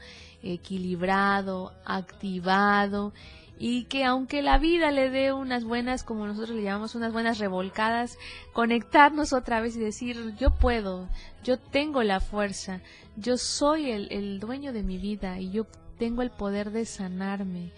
equilibrado, 0.43 1.73
activado 1.83 3.11
y 3.59 3.85
que 3.85 4.03
aunque 4.03 4.41
la 4.41 4.57
vida 4.57 4.91
le 4.91 5.09
dé 5.09 5.33
unas 5.33 5.63
buenas, 5.63 6.03
como 6.03 6.27
nosotros 6.27 6.55
le 6.55 6.63
llamamos, 6.63 6.95
unas 6.95 7.11
buenas 7.11 7.39
revolcadas, 7.39 8.17
conectarnos 8.53 9.33
otra 9.33 9.61
vez 9.61 9.75
y 9.75 9.79
decir, 9.79 10.35
yo 10.37 10.51
puedo, 10.51 11.07
yo 11.43 11.57
tengo 11.57 12.03
la 12.03 12.19
fuerza, 12.19 12.81
yo 13.15 13.37
soy 13.37 13.91
el, 13.91 14.11
el 14.11 14.39
dueño 14.39 14.73
de 14.73 14.83
mi 14.83 14.97
vida 14.97 15.39
y 15.39 15.51
yo 15.51 15.65
tengo 15.97 16.21
el 16.21 16.29
poder 16.29 16.71
de 16.71 16.85
sanarme 16.85 17.71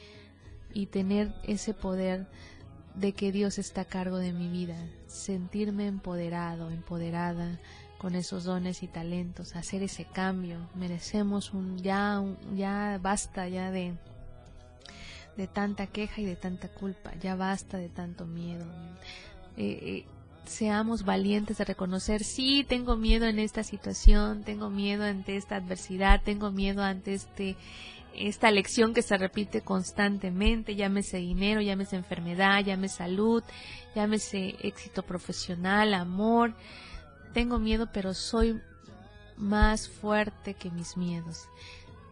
y 0.74 0.88
tener 0.88 1.34
ese 1.44 1.74
poder 1.74 2.28
de 2.96 3.14
que 3.14 3.32
Dios 3.32 3.58
está 3.58 3.82
a 3.82 3.86
cargo 3.86 4.18
de 4.18 4.34
mi 4.34 4.50
vida, 4.50 4.76
sentirme 5.08 5.88
empoderado, 5.88 6.70
empoderada 6.70 7.60
con 7.98 8.16
esos 8.16 8.44
dones 8.44 8.84
y 8.84 8.88
talentos, 8.88 9.56
hacer 9.56 9.84
ese 9.84 10.06
cambio. 10.06 10.58
Merecemos 10.76 11.54
un 11.54 11.78
ya, 11.78 12.24
ya 12.56 13.00
basta 13.02 13.48
ya 13.48 13.72
de 13.72 13.94
de 15.40 15.48
tanta 15.48 15.88
queja 15.88 16.20
y 16.20 16.26
de 16.26 16.36
tanta 16.36 16.68
culpa, 16.68 17.14
ya 17.22 17.38
basta 17.38 17.78
de 17.78 17.88
tanto 17.88 18.26
miedo. 18.26 18.66
Eh, 19.56 19.80
eh, 19.82 20.06
seamos 20.44 21.06
valientes 21.06 21.60
de 21.60 21.64
reconocer, 21.64 22.26
sí, 22.26 22.66
tengo 22.68 22.98
miedo 22.98 23.26
en 23.26 23.40
esta 23.40 23.64
situación, 23.64 24.44
tengo 24.44 24.70
miedo 24.70 25.06
ante 25.06 25.38
esta 25.38 25.56
adversidad, 25.56 26.22
tengo 26.24 26.52
miedo 26.52 26.84
ante 26.84 27.14
este 27.14 27.56
esta 28.14 28.52
lección 28.52 28.94
que 28.94 29.02
se 29.02 29.18
repite 29.18 29.62
constantemente, 29.62 30.76
llámese 30.76 31.18
dinero, 31.20 31.62
llámese 31.62 31.96
enfermedad, 31.96 32.62
llámese 32.66 32.98
salud, 32.98 33.44
llámese 33.96 34.56
éxito 34.62 35.04
profesional, 35.04 35.94
amor. 35.94 36.54
Tengo 37.34 37.60
miedo, 37.60 37.88
pero 37.94 38.14
soy 38.14 38.60
más 39.38 39.88
fuerte 39.88 40.56
que 40.56 40.70
mis 40.70 40.98
miedos. 40.98 41.48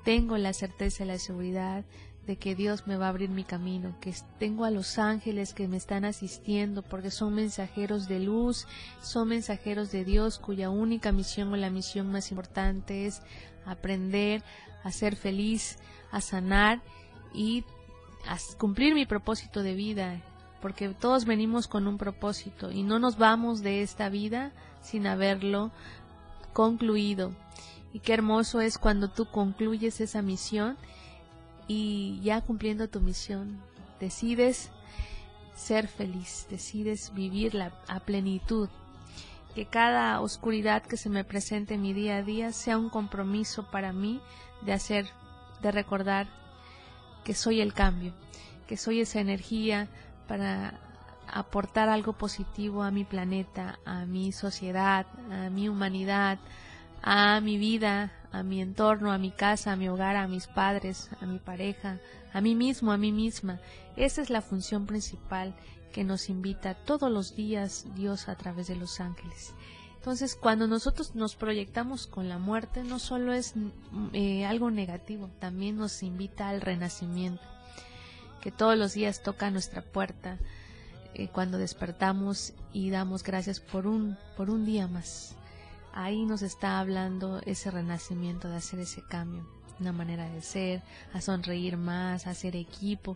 Tengo 0.06 0.38
la 0.38 0.54
certeza 0.54 1.04
y 1.04 1.08
la 1.08 1.18
seguridad 1.18 1.84
de 2.28 2.36
que 2.36 2.56
Dios 2.56 2.88
me 2.88 2.98
va 2.98 3.06
a 3.06 3.10
abrir 3.10 3.30
mi 3.30 3.46
camino, 3.46 3.96
que 4.02 4.14
tengo 4.38 4.66
a 4.66 4.70
los 4.70 5.00
ángeles 5.00 5.54
que 5.54 5.70
me 5.70 5.78
están 5.78 6.04
asistiendo 6.04 6.84
porque 6.84 7.10
son 7.10 7.34
mensajeros 7.34 8.10
de 8.10 8.20
luz, 8.20 8.68
son 9.02 9.30
mensajeros 9.30 9.92
de 9.92 10.04
Dios 10.04 10.38
cuya 10.38 10.70
única 10.70 11.14
misión 11.14 11.54
o 11.54 11.56
la 11.56 11.70
misión 11.70 12.12
más 12.12 12.30
importante 12.32 13.06
es 13.06 13.22
aprender 13.66 14.44
a 14.84 14.92
ser 14.92 15.16
feliz, 15.16 15.78
a 16.12 16.20
sanar 16.20 16.82
y 17.34 17.64
a 18.28 18.38
cumplir 18.58 18.94
mi 18.94 19.06
propósito 19.06 19.64
de 19.64 19.74
vida, 19.74 20.22
porque 20.62 20.90
todos 20.90 21.24
venimos 21.24 21.70
con 21.70 21.88
un 21.88 21.98
propósito 21.98 22.72
y 22.72 22.84
no 22.84 23.00
nos 23.00 23.18
vamos 23.18 23.62
de 23.62 23.84
esta 23.84 24.10
vida 24.10 24.52
sin 24.82 25.08
haberlo 25.08 25.72
concluido. 26.52 27.32
Y 27.94 28.00
qué 28.00 28.14
hermoso 28.14 28.60
es 28.60 28.78
cuando 28.78 29.10
tú 29.10 29.28
concluyes 29.32 30.02
esa 30.02 30.22
misión 30.22 30.78
y 31.68 32.20
ya 32.22 32.42
cumpliendo 32.42 32.88
tu 32.90 33.02
misión, 33.02 33.62
decides 34.00 34.72
ser 35.56 35.88
feliz, 35.88 36.48
decides 36.50 37.14
vivirla 37.14 37.74
a 37.88 38.00
plenitud. 38.00 38.70
Que 39.56 39.66
cada 39.66 40.22
oscuridad 40.22 40.84
que 40.84 40.98
se 40.98 41.10
me 41.10 41.24
presente 41.24 41.74
en 41.74 41.82
mi 41.82 41.94
día 41.94 42.18
a 42.18 42.24
día 42.24 42.52
sea 42.52 42.78
un 42.78 42.90
compromiso 42.90 43.70
para 43.72 43.92
mí 43.92 44.22
de 44.62 44.74
hacer, 44.74 45.08
de 45.62 45.72
recordar 45.72 46.28
que 47.24 47.34
soy 47.34 47.60
el 47.60 47.74
cambio, 47.74 48.14
que 48.68 48.78
soy 48.78 49.02
esa 49.02 49.20
energía 49.20 49.88
para 50.28 50.80
aportar 51.28 51.90
algo 51.90 52.14
positivo 52.14 52.84
a 52.84 52.92
mi 52.92 53.04
planeta, 53.04 53.80
a 53.84 54.06
mi 54.06 54.32
sociedad, 54.32 55.08
a 55.32 55.50
mi 55.50 55.68
humanidad, 55.70 56.38
a 57.02 57.42
mi 57.42 57.58
vida, 57.58 58.12
a 58.32 58.44
mi 58.44 58.62
entorno, 58.62 59.12
a 59.12 59.18
mi 59.18 59.32
casa, 59.32 59.72
a 59.72 59.76
mi 59.76 59.90
hogar, 59.90 60.16
a 60.16 60.28
mis 60.28 60.48
padres, 60.48 61.10
a 61.22 61.26
mi 61.26 61.40
pareja, 61.40 62.00
a 62.34 62.42
mí 62.42 62.56
mismo, 62.56 62.92
a 62.92 62.98
mí 62.98 63.12
misma. 63.12 63.60
Esa 63.96 64.22
es 64.22 64.30
la 64.30 64.42
función 64.42 64.86
principal 64.86 65.56
que 65.92 66.04
nos 66.04 66.30
invita 66.30 66.76
todos 66.76 67.12
los 67.12 67.36
días 67.36 67.86
Dios 67.96 68.30
a 68.30 68.36
través 68.36 68.68
de 68.68 68.76
los 68.76 69.00
ángeles. 69.00 69.54
Entonces, 69.96 70.36
cuando 70.36 70.68
nosotros 70.68 71.16
nos 71.16 71.36
proyectamos 71.36 72.08
con 72.08 72.30
la 72.30 72.38
muerte, 72.38 72.84
no 72.84 73.00
solo 73.00 73.34
es 73.34 73.56
eh, 74.14 74.46
algo 74.46 74.72
negativo, 74.72 75.30
también 75.40 75.78
nos 75.78 76.04
invita 76.04 76.50
al 76.50 76.62
renacimiento, 76.62 77.44
que 78.42 78.52
todos 78.52 78.78
los 78.78 78.94
días 78.94 79.24
toca 79.24 79.52
nuestra 79.52 79.82
puerta 79.82 80.38
eh, 81.14 81.30
cuando 81.30 81.58
despertamos 81.58 82.54
y 82.72 82.90
damos 82.90 83.24
gracias 83.24 83.60
por 83.60 83.88
un, 83.88 84.18
por 84.38 84.50
un 84.50 84.66
día 84.66 84.88
más 84.88 85.37
ahí 85.98 86.26
nos 86.26 86.44
está 86.44 86.80
hablando 86.80 87.42
ese 87.46 87.72
renacimiento 87.72 88.50
de 88.50 88.58
hacer 88.58 88.80
ese 88.80 89.02
cambio. 89.02 89.46
una 89.80 89.92
manera 89.92 90.28
de 90.28 90.42
ser, 90.42 90.82
a 91.14 91.22
sonreír 91.22 91.78
más, 91.78 92.26
a 92.26 92.32
hacer 92.32 92.56
equipo, 92.56 93.16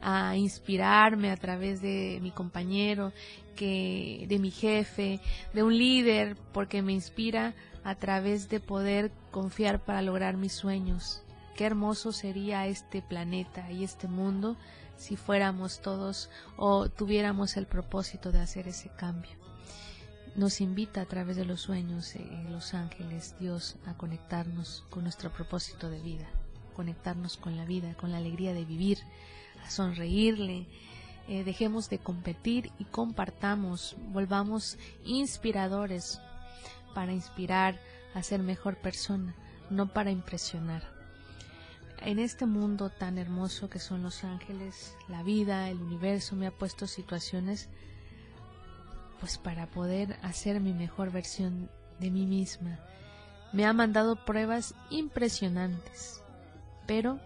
a 0.00 0.36
inspirarme 0.36 1.30
a 1.30 1.36
través 1.36 1.80
de 1.80 2.18
mi 2.20 2.32
compañero, 2.32 3.12
que 3.54 4.26
de 4.28 4.38
mi 4.40 4.50
jefe, 4.50 5.20
de 5.54 5.62
un 5.62 5.76
líder, 5.76 6.36
porque 6.52 6.82
me 6.82 6.92
inspira 6.92 7.54
a 7.84 7.94
través 7.94 8.48
de 8.48 8.58
poder 8.58 9.12
confiar 9.30 9.84
para 9.84 10.02
lograr 10.02 10.36
mis 10.36 10.52
sueños. 10.52 11.22
Qué 11.56 11.64
hermoso 11.64 12.10
sería 12.10 12.66
este 12.66 13.02
planeta 13.02 13.70
y 13.70 13.84
este 13.84 14.08
mundo 14.08 14.56
si 14.96 15.16
fuéramos 15.16 15.80
todos 15.80 16.28
o 16.56 16.88
tuviéramos 16.88 17.56
el 17.56 17.66
propósito 17.66 18.32
de 18.32 18.40
hacer 18.40 18.66
ese 18.66 18.88
cambio. 18.96 19.39
Nos 20.36 20.60
invita 20.60 21.00
a 21.00 21.06
través 21.06 21.36
de 21.36 21.44
los 21.44 21.60
sueños, 21.60 22.14
eh, 22.14 22.46
los 22.50 22.72
ángeles, 22.74 23.34
Dios, 23.40 23.76
a 23.86 23.94
conectarnos 23.94 24.84
con 24.88 25.02
nuestro 25.02 25.32
propósito 25.32 25.90
de 25.90 26.00
vida, 26.00 26.28
conectarnos 26.74 27.36
con 27.36 27.56
la 27.56 27.64
vida, 27.64 27.94
con 27.94 28.12
la 28.12 28.18
alegría 28.18 28.54
de 28.54 28.64
vivir, 28.64 28.98
a 29.64 29.70
sonreírle, 29.70 30.68
eh, 31.28 31.44
dejemos 31.44 31.90
de 31.90 31.98
competir 31.98 32.72
y 32.78 32.84
compartamos, 32.84 33.96
volvamos 34.12 34.78
inspiradores 35.04 36.20
para 36.94 37.12
inspirar 37.12 37.80
a 38.14 38.22
ser 38.22 38.40
mejor 38.40 38.76
persona, 38.76 39.34
no 39.68 39.92
para 39.92 40.10
impresionar. 40.10 40.82
En 42.02 42.18
este 42.18 42.46
mundo 42.46 42.88
tan 42.88 43.18
hermoso 43.18 43.68
que 43.68 43.78
son 43.78 44.02
los 44.02 44.24
ángeles, 44.24 44.96
la 45.08 45.22
vida, 45.22 45.68
el 45.68 45.82
universo 45.82 46.34
me 46.34 46.46
ha 46.46 46.50
puesto 46.50 46.86
situaciones 46.86 47.68
pues 49.20 49.38
para 49.38 49.66
poder 49.66 50.16
hacer 50.22 50.60
mi 50.60 50.72
mejor 50.72 51.12
versión 51.12 51.70
de 52.00 52.10
mí 52.10 52.26
misma. 52.26 52.80
Me 53.52 53.66
ha 53.66 53.72
mandado 53.72 54.24
pruebas 54.24 54.74
impresionantes, 54.90 56.22
pero 56.86 57.20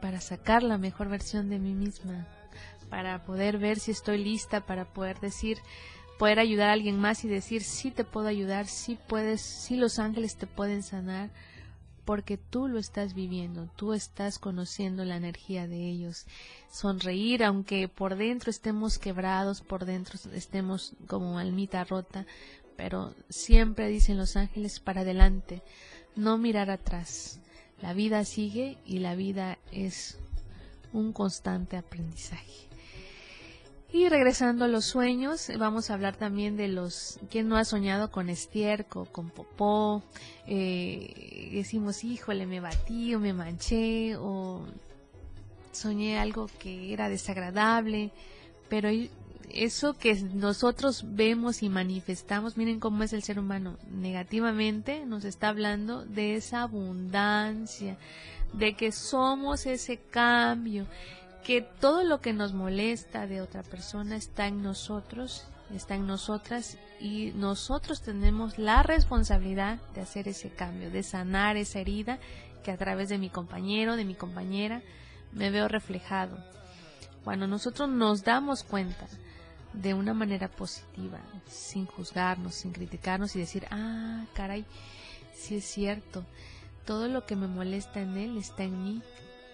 para 0.00 0.20
sacar 0.20 0.62
la 0.62 0.78
mejor 0.78 1.08
versión 1.08 1.50
de 1.50 1.58
mí 1.58 1.74
misma, 1.74 2.26
para 2.88 3.24
poder 3.24 3.58
ver 3.58 3.78
si 3.78 3.90
estoy 3.90 4.18
lista, 4.22 4.60
para 4.60 4.84
poder 4.84 5.20
decir, 5.20 5.58
poder 6.18 6.38
ayudar 6.38 6.70
a 6.70 6.72
alguien 6.72 6.98
más 6.98 7.24
y 7.24 7.28
decir, 7.28 7.62
sí 7.62 7.90
te 7.90 8.04
puedo 8.04 8.28
ayudar, 8.28 8.66
sí 8.66 8.98
puedes, 9.08 9.40
sí 9.40 9.76
los 9.76 9.98
ángeles 9.98 10.36
te 10.36 10.46
pueden 10.46 10.82
sanar, 10.82 11.30
porque 12.04 12.38
tú 12.38 12.68
lo 12.68 12.78
estás 12.78 13.14
viviendo, 13.14 13.68
tú 13.76 13.92
estás 13.92 14.38
conociendo 14.38 15.04
la 15.04 15.16
energía 15.16 15.66
de 15.66 15.88
ellos. 15.88 16.26
Sonreír, 16.70 17.44
aunque 17.44 17.88
por 17.88 18.16
dentro 18.16 18.50
estemos 18.50 18.98
quebrados, 18.98 19.60
por 19.60 19.84
dentro 19.84 20.18
estemos 20.32 20.94
como 21.06 21.38
almita 21.38 21.84
rota, 21.84 22.26
pero 22.76 23.14
siempre 23.28 23.88
dicen 23.88 24.16
los 24.16 24.36
ángeles 24.36 24.80
para 24.80 25.02
adelante, 25.02 25.62
no 26.16 26.38
mirar 26.38 26.70
atrás. 26.70 27.40
La 27.82 27.92
vida 27.92 28.24
sigue 28.24 28.78
y 28.84 28.98
la 28.98 29.14
vida 29.14 29.58
es 29.72 30.18
un 30.92 31.12
constante 31.12 31.76
aprendizaje. 31.76 32.69
Y 33.92 34.08
regresando 34.08 34.64
a 34.64 34.68
los 34.68 34.84
sueños, 34.84 35.50
vamos 35.58 35.90
a 35.90 35.94
hablar 35.94 36.14
también 36.14 36.56
de 36.56 36.68
los, 36.68 37.18
¿quién 37.28 37.48
no 37.48 37.56
ha 37.56 37.64
soñado 37.64 38.12
con 38.12 38.28
estiércol, 38.28 39.08
con 39.10 39.30
popó? 39.30 40.04
Eh, 40.46 41.50
decimos, 41.52 42.04
híjole, 42.04 42.46
me 42.46 42.60
batí 42.60 43.14
o 43.16 43.18
me 43.18 43.32
manché 43.32 44.14
o 44.16 44.64
soñé 45.72 46.20
algo 46.20 46.48
que 46.60 46.92
era 46.92 47.08
desagradable, 47.08 48.12
pero 48.68 48.90
eso 49.52 49.94
que 49.94 50.14
nosotros 50.14 51.04
vemos 51.08 51.64
y 51.64 51.68
manifestamos, 51.68 52.56
miren 52.56 52.78
cómo 52.78 53.02
es 53.02 53.12
el 53.12 53.24
ser 53.24 53.40
humano, 53.40 53.76
negativamente 53.90 55.04
nos 55.04 55.24
está 55.24 55.48
hablando 55.48 56.04
de 56.04 56.36
esa 56.36 56.62
abundancia, 56.62 57.96
de 58.52 58.74
que 58.74 58.92
somos 58.92 59.66
ese 59.66 59.96
cambio 59.96 60.86
que 61.50 61.62
todo 61.62 62.04
lo 62.04 62.20
que 62.20 62.32
nos 62.32 62.52
molesta 62.52 63.26
de 63.26 63.40
otra 63.40 63.64
persona 63.64 64.14
está 64.14 64.46
en 64.46 64.62
nosotros, 64.62 65.48
está 65.74 65.96
en 65.96 66.06
nosotras 66.06 66.78
y 67.00 67.32
nosotros 67.34 68.02
tenemos 68.02 68.56
la 68.56 68.84
responsabilidad 68.84 69.80
de 69.92 70.00
hacer 70.00 70.28
ese 70.28 70.50
cambio, 70.50 70.92
de 70.92 71.02
sanar 71.02 71.56
esa 71.56 71.80
herida 71.80 72.20
que 72.62 72.70
a 72.70 72.76
través 72.76 73.08
de 73.08 73.18
mi 73.18 73.30
compañero, 73.30 73.96
de 73.96 74.04
mi 74.04 74.14
compañera, 74.14 74.80
me 75.32 75.50
veo 75.50 75.66
reflejado. 75.66 76.38
Cuando 77.24 77.48
nosotros 77.48 77.88
nos 77.88 78.22
damos 78.22 78.62
cuenta 78.62 79.08
de 79.72 79.92
una 79.92 80.14
manera 80.14 80.46
positiva, 80.46 81.18
sin 81.48 81.84
juzgarnos, 81.84 82.54
sin 82.54 82.70
criticarnos 82.70 83.34
y 83.34 83.40
decir, 83.40 83.66
ah, 83.72 84.24
caray, 84.34 84.64
sí 85.34 85.56
es 85.56 85.64
cierto, 85.64 86.24
todo 86.86 87.08
lo 87.08 87.26
que 87.26 87.34
me 87.34 87.48
molesta 87.48 88.00
en 88.00 88.16
él 88.18 88.38
está 88.38 88.62
en 88.62 88.84
mí, 88.84 89.02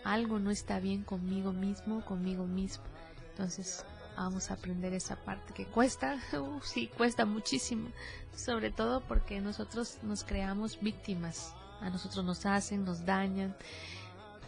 algo 0.07 0.39
no 0.39 0.51
está 0.51 0.79
bien 0.81 1.03
conmigo 1.03 1.53
mismo, 1.53 2.05
conmigo 2.05 2.47
mismo. 2.47 2.85
Entonces 3.31 3.85
vamos 4.17 4.51
a 4.51 4.55
aprender 4.55 4.95
esa 4.95 5.17
parte 5.17 5.53
que 5.53 5.67
cuesta, 5.67 6.17
uh, 6.33 6.61
sí, 6.63 6.89
cuesta 6.97 7.27
muchísimo, 7.27 7.89
sobre 8.35 8.71
todo 8.71 9.03
porque 9.03 9.41
nosotros 9.41 9.99
nos 10.03 10.25
creamos 10.25 10.81
víctimas, 10.81 11.53
a 11.81 11.91
nosotros 11.91 12.25
nos 12.25 12.47
hacen, 12.47 12.85
nos 12.85 13.05
dañan. 13.05 13.55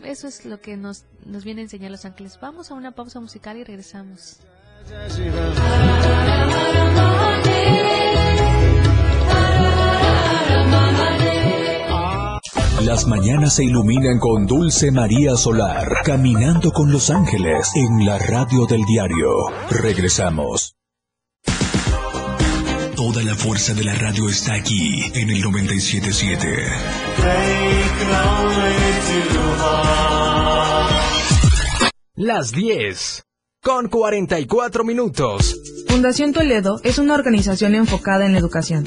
Eso 0.02 0.28
es 0.28 0.46
lo 0.46 0.60
que 0.60 0.76
nos, 0.76 1.04
nos 1.26 1.44
viene 1.44 1.62
a 1.62 1.64
enseñar 1.64 1.90
los 1.90 2.04
ángeles. 2.04 2.38
Vamos 2.40 2.70
a 2.70 2.74
una 2.74 2.92
pausa 2.92 3.18
musical 3.20 3.56
y 3.56 3.64
regresamos. 3.64 4.38
Las 12.88 13.06
mañanas 13.06 13.56
se 13.56 13.64
iluminan 13.64 14.18
con 14.18 14.46
Dulce 14.46 14.90
María 14.90 15.36
Solar, 15.36 15.86
caminando 16.06 16.72
con 16.72 16.90
los 16.90 17.10
ángeles 17.10 17.70
en 17.74 18.06
la 18.06 18.18
radio 18.18 18.64
del 18.64 18.80
diario. 18.86 19.28
Regresamos. 19.68 20.74
Toda 22.96 23.22
la 23.24 23.34
fuerza 23.34 23.74
de 23.74 23.84
la 23.84 23.94
radio 23.94 24.30
está 24.30 24.54
aquí 24.54 25.02
en 25.12 25.28
el 25.28 25.42
977. 25.42 26.48
Las 32.14 32.52
10 32.52 33.22
con 33.62 33.88
44 33.90 34.84
minutos. 34.84 35.60
Fundación 35.88 36.32
Toledo 36.32 36.80
es 36.84 36.96
una 36.96 37.12
organización 37.12 37.74
enfocada 37.74 38.24
en 38.24 38.32
la 38.32 38.38
educación 38.38 38.86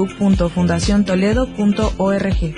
www.fundaciontoledo.org. 0.01 2.55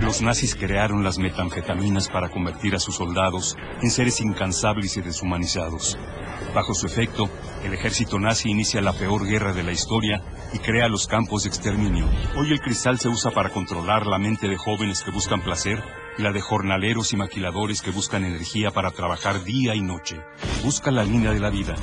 Los 0.00 0.22
nazis 0.22 0.54
crearon 0.54 1.02
las 1.02 1.18
metanfetaminas 1.18 2.08
para 2.08 2.28
convertir 2.28 2.74
a 2.74 2.78
sus 2.78 2.96
soldados 2.96 3.56
en 3.82 3.90
seres 3.90 4.20
incansables 4.20 4.96
y 4.96 5.00
deshumanizados. 5.00 5.98
Bajo 6.54 6.74
su 6.74 6.86
efecto, 6.86 7.30
el 7.64 7.72
ejército 7.72 8.20
nazi 8.20 8.50
inicia 8.50 8.82
la 8.82 8.92
peor 8.92 9.26
guerra 9.26 9.52
de 9.52 9.62
la 9.62 9.72
historia 9.72 10.22
y 10.52 10.58
crea 10.58 10.88
los 10.88 11.06
campos 11.06 11.44
de 11.44 11.48
exterminio. 11.48 12.06
Hoy 12.36 12.52
el 12.52 12.60
cristal 12.60 13.00
se 13.00 13.08
usa 13.08 13.30
para 13.30 13.50
controlar 13.50 14.06
la 14.06 14.18
mente 14.18 14.46
de 14.46 14.56
jóvenes 14.56 15.02
que 15.02 15.10
buscan 15.10 15.42
placer 15.42 15.82
la 16.18 16.32
de 16.32 16.40
jornaleros 16.40 17.12
y 17.12 17.16
maquiladores 17.16 17.82
que 17.82 17.90
buscan 17.90 18.24
energía 18.24 18.70
para 18.70 18.90
trabajar 18.90 19.44
día 19.44 19.74
y 19.74 19.80
noche. 19.80 20.16
Busca 20.62 20.90
la 20.90 21.04
línea 21.04 21.32
de 21.32 21.40
la 21.40 21.50
vida. 21.50 21.74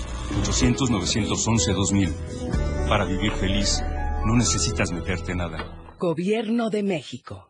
800-911-2000. 0.43 2.87
Para 2.87 3.05
vivir 3.05 3.31
feliz, 3.33 3.81
no 4.25 4.35
necesitas 4.35 4.91
meterte 4.91 5.35
nada. 5.35 5.95
Gobierno 5.99 6.69
de 6.69 6.83
México. 6.83 7.47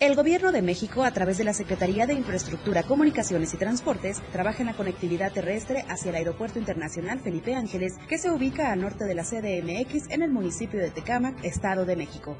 El 0.00 0.14
Gobierno 0.14 0.52
de 0.52 0.62
México, 0.62 1.02
a 1.02 1.10
través 1.10 1.38
de 1.38 1.44
la 1.44 1.52
Secretaría 1.52 2.06
de 2.06 2.14
Infraestructura, 2.14 2.84
Comunicaciones 2.84 3.52
y 3.52 3.56
Transportes, 3.56 4.22
trabaja 4.30 4.60
en 4.60 4.66
la 4.66 4.76
conectividad 4.76 5.32
terrestre 5.32 5.84
hacia 5.88 6.10
el 6.10 6.16
Aeropuerto 6.16 6.60
Internacional 6.60 7.18
Felipe 7.18 7.56
Ángeles, 7.56 7.94
que 8.08 8.18
se 8.18 8.30
ubica 8.30 8.70
al 8.70 8.80
norte 8.80 9.06
de 9.06 9.16
la 9.16 9.24
CDMX 9.24 10.08
en 10.10 10.22
el 10.22 10.30
municipio 10.30 10.78
de 10.78 10.92
Tecámac, 10.92 11.42
Estado 11.42 11.84
de 11.84 11.96
México. 11.96 12.38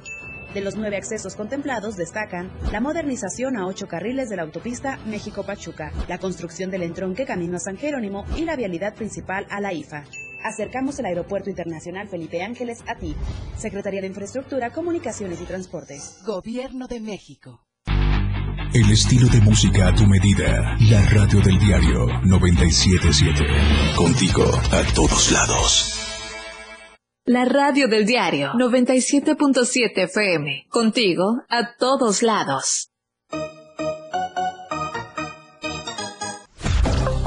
De 0.58 0.64
los 0.64 0.74
nueve 0.74 0.96
accesos 0.96 1.36
contemplados 1.36 1.94
destacan 1.94 2.50
la 2.72 2.80
modernización 2.80 3.56
a 3.56 3.64
ocho 3.68 3.86
carriles 3.86 4.28
de 4.28 4.34
la 4.34 4.42
autopista 4.42 4.98
México-Pachuca, 5.06 5.92
la 6.08 6.18
construcción 6.18 6.68
del 6.72 6.82
entronque 6.82 7.24
camino 7.26 7.58
a 7.58 7.60
San 7.60 7.76
Jerónimo 7.76 8.24
y 8.36 8.44
la 8.44 8.56
vialidad 8.56 8.96
principal 8.96 9.46
a 9.50 9.60
la 9.60 9.72
IFA. 9.72 10.02
Acercamos 10.42 10.98
el 10.98 11.06
Aeropuerto 11.06 11.48
Internacional 11.48 12.08
Felipe 12.08 12.42
Ángeles 12.42 12.80
a 12.88 12.96
ti. 12.96 13.14
Secretaría 13.56 14.00
de 14.00 14.08
Infraestructura, 14.08 14.70
Comunicaciones 14.70 15.40
y 15.40 15.44
Transportes. 15.44 16.18
Gobierno 16.26 16.88
de 16.88 16.98
México. 16.98 17.64
El 18.74 18.90
estilo 18.90 19.28
de 19.28 19.40
música 19.40 19.86
a 19.86 19.94
tu 19.94 20.06
medida. 20.06 20.76
La 20.90 21.08
radio 21.08 21.40
del 21.40 21.56
diario 21.60 22.04
977. 22.24 23.44
Contigo 23.96 24.42
a 24.72 24.82
todos 24.92 25.30
lados. 25.30 26.07
La 27.28 27.44
radio 27.44 27.88
del 27.88 28.06
diario 28.06 28.52
97.7 28.54 30.04
FM. 30.04 30.64
Contigo 30.70 31.42
a 31.50 31.74
todos 31.78 32.22
lados. 32.22 32.90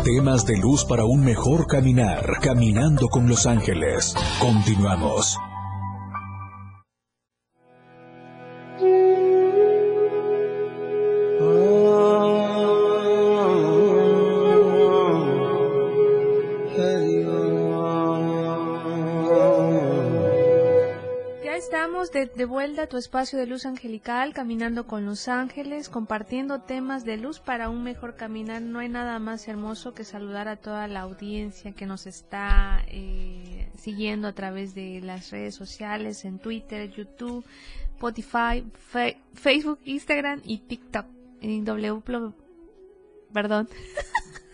Temas 0.03 0.47
de 0.47 0.57
luz 0.57 0.85
para 0.85 1.05
un 1.05 1.23
mejor 1.23 1.67
caminar. 1.67 2.25
Caminando 2.41 3.09
con 3.09 3.29
los 3.29 3.45
ángeles. 3.45 4.15
Continuamos. 4.39 5.37
De, 21.71 22.45
vuelta 22.45 22.83
a 22.83 22.87
tu 22.87 22.97
espacio 22.97 23.39
de 23.39 23.45
luz 23.45 23.65
angelical, 23.65 24.33
caminando 24.33 24.87
con 24.87 25.05
los 25.05 25.29
ángeles, 25.29 25.87
compartiendo 25.87 26.59
temas 26.59 27.05
de 27.05 27.15
luz 27.15 27.39
para 27.39 27.69
un 27.69 27.81
mejor 27.81 28.17
caminar. 28.17 28.61
No 28.61 28.79
hay 28.79 28.89
nada 28.89 29.19
más 29.19 29.47
hermoso 29.47 29.93
que 29.93 30.03
saludar 30.03 30.49
a 30.49 30.57
toda 30.57 30.87
la 30.89 31.01
audiencia 31.01 31.71
que 31.71 31.85
nos 31.85 32.07
está 32.07 32.83
eh, 32.87 33.69
siguiendo 33.77 34.27
a 34.27 34.33
través 34.33 34.75
de 34.75 34.99
las 35.01 35.31
redes 35.31 35.55
sociales, 35.55 36.25
en 36.25 36.39
Twitter, 36.39 36.91
YouTube, 36.91 37.45
Spotify, 37.95 38.65
Facebook, 39.33 39.79
Instagram 39.85 40.41
y 40.43 40.57
TikTok. 40.57 41.05
En 41.39 41.63
W, 41.63 42.01
perdón. 43.31 43.69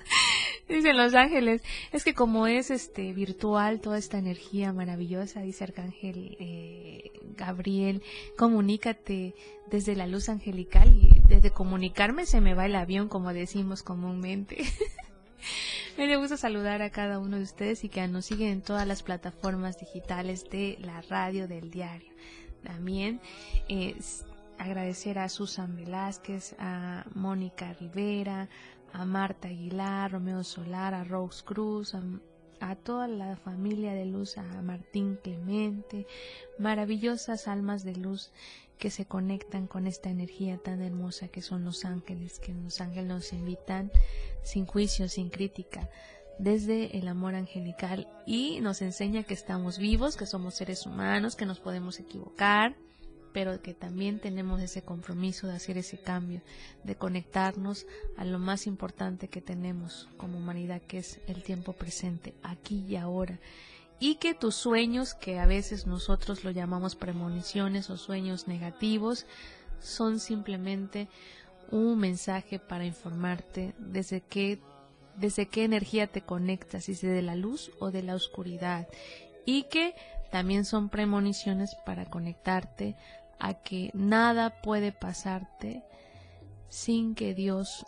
Dicen 0.69 0.97
Los 0.97 1.15
Ángeles, 1.15 1.61
es 1.93 2.03
que 2.03 2.13
como 2.13 2.47
es 2.47 2.71
este 2.71 3.13
virtual 3.13 3.79
toda 3.79 3.97
esta 3.97 4.17
energía 4.17 4.73
maravillosa, 4.73 5.41
dice 5.41 5.63
Arcángel 5.63 6.35
eh, 6.39 7.11
Gabriel, 7.37 8.03
comunícate 8.37 9.33
desde 9.69 9.95
la 9.95 10.07
luz 10.07 10.27
angelical 10.27 10.93
y 10.93 11.21
desde 11.27 11.51
comunicarme 11.51 12.25
se 12.25 12.41
me 12.41 12.53
va 12.53 12.65
el 12.65 12.75
avión, 12.75 13.07
como 13.07 13.31
decimos 13.33 13.81
comúnmente. 13.81 14.57
me 15.97 16.17
gusta 16.17 16.35
saludar 16.35 16.81
a 16.81 16.89
cada 16.89 17.19
uno 17.19 17.37
de 17.37 17.43
ustedes 17.43 17.83
y 17.83 17.89
que 17.89 18.05
nos 18.07 18.25
siguen 18.25 18.49
en 18.49 18.61
todas 18.61 18.85
las 18.85 19.03
plataformas 19.03 19.79
digitales 19.79 20.49
de 20.49 20.77
la 20.81 21.01
radio 21.01 21.47
del 21.47 21.71
diario. 21.71 22.11
También 22.63 23.21
eh, 23.69 23.95
agradecer 24.57 25.19
a 25.19 25.29
Susan 25.29 25.75
Velázquez, 25.75 26.55
a 26.59 27.05
Mónica 27.13 27.73
Rivera, 27.79 28.49
a 28.93 29.05
Marta 29.05 29.47
Aguilar, 29.47 30.11
Romeo 30.11 30.43
Solar, 30.43 30.93
a 30.93 31.03
Rose 31.03 31.43
Cruz, 31.43 31.95
a, 32.59 32.75
toda 32.75 33.07
la 33.07 33.35
familia 33.35 33.93
de 33.93 34.05
luz, 34.05 34.37
a 34.37 34.61
Martín 34.61 35.19
Clemente, 35.21 36.07
maravillosas 36.57 37.47
almas 37.47 37.83
de 37.83 37.95
luz 37.95 38.31
que 38.77 38.89
se 38.89 39.05
conectan 39.05 39.67
con 39.67 39.87
esta 39.87 40.09
energía 40.09 40.57
tan 40.57 40.81
hermosa 40.81 41.27
que 41.27 41.41
son 41.41 41.65
los 41.65 41.85
ángeles, 41.85 42.39
que 42.39 42.53
los 42.53 42.79
ángeles 42.81 43.07
nos 43.07 43.33
invitan 43.33 43.91
sin 44.43 44.65
juicio, 44.65 45.09
sin 45.09 45.29
crítica, 45.29 45.89
desde 46.39 46.97
el 46.97 47.07
amor 47.07 47.35
angelical 47.35 48.07
y 48.25 48.59
nos 48.61 48.81
enseña 48.81 49.23
que 49.23 49.33
estamos 49.33 49.79
vivos, 49.79 50.17
que 50.17 50.25
somos 50.25 50.55
seres 50.55 50.85
humanos, 50.85 51.35
que 51.35 51.45
nos 51.45 51.59
podemos 51.59 51.99
equivocar, 51.99 52.75
pero 53.33 53.61
que 53.61 53.73
también 53.73 54.19
tenemos 54.19 54.61
ese 54.61 54.81
compromiso 54.81 55.47
de 55.47 55.55
hacer 55.55 55.77
ese 55.77 55.97
cambio, 55.97 56.41
de 56.83 56.95
conectarnos 56.95 57.85
a 58.17 58.25
lo 58.25 58.39
más 58.39 58.67
importante 58.67 59.27
que 59.27 59.41
tenemos 59.41 60.07
como 60.17 60.37
humanidad, 60.37 60.81
que 60.81 60.99
es 60.99 61.19
el 61.27 61.43
tiempo 61.43 61.73
presente, 61.73 62.33
aquí 62.43 62.85
y 62.87 62.95
ahora. 62.95 63.39
Y 63.99 64.15
que 64.15 64.33
tus 64.33 64.55
sueños, 64.55 65.13
que 65.13 65.39
a 65.39 65.45
veces 65.45 65.87
nosotros 65.87 66.43
lo 66.43 66.51
llamamos 66.51 66.95
premoniciones 66.95 67.89
o 67.89 67.97
sueños 67.97 68.47
negativos, 68.47 69.25
son 69.79 70.19
simplemente 70.19 71.07
un 71.71 71.97
mensaje 71.99 72.59
para 72.59 72.85
informarte 72.85 73.73
desde 73.77 74.21
qué, 74.21 74.59
desde 75.15 75.47
qué 75.47 75.63
energía 75.63 76.07
te 76.07 76.21
conectas, 76.21 76.85
si 76.85 76.93
es 76.93 77.01
de 77.01 77.21
la 77.21 77.35
luz 77.35 77.71
o 77.79 77.91
de 77.91 78.03
la 78.03 78.15
oscuridad. 78.15 78.87
Y 79.45 79.63
que 79.63 79.95
también 80.31 80.65
son 80.65 80.89
premoniciones 80.89 81.75
para 81.85 82.05
conectarte 82.05 82.95
a 83.39 83.55
que 83.55 83.91
nada 83.93 84.61
puede 84.61 84.91
pasarte 84.91 85.83
sin 86.69 87.15
que 87.15 87.33
Dios 87.33 87.85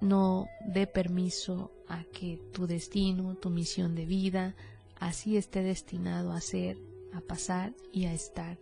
no 0.00 0.48
dé 0.66 0.86
permiso 0.86 1.70
a 1.88 2.04
que 2.04 2.40
tu 2.52 2.66
destino, 2.66 3.34
tu 3.36 3.50
misión 3.50 3.94
de 3.94 4.06
vida, 4.06 4.54
así 4.98 5.36
esté 5.36 5.62
destinado 5.62 6.32
a 6.32 6.40
ser, 6.40 6.76
a 7.12 7.20
pasar 7.20 7.72
y 7.92 8.06
a 8.06 8.12
estar. 8.12 8.58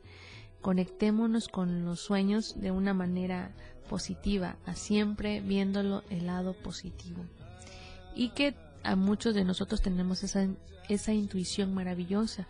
Conectémonos 0.60 1.48
con 1.48 1.84
los 1.84 2.00
sueños 2.00 2.60
de 2.60 2.70
una 2.70 2.94
manera 2.94 3.52
positiva, 3.88 4.56
a 4.66 4.74
siempre 4.74 5.40
viéndolo 5.40 6.02
el 6.10 6.26
lado 6.26 6.54
positivo. 6.54 7.24
Y 8.14 8.30
que 8.30 8.54
a 8.82 8.96
muchos 8.96 9.34
de 9.34 9.44
nosotros 9.44 9.82
tenemos 9.82 10.22
esa, 10.22 10.48
esa 10.88 11.12
intuición 11.12 11.74
maravillosa 11.74 12.46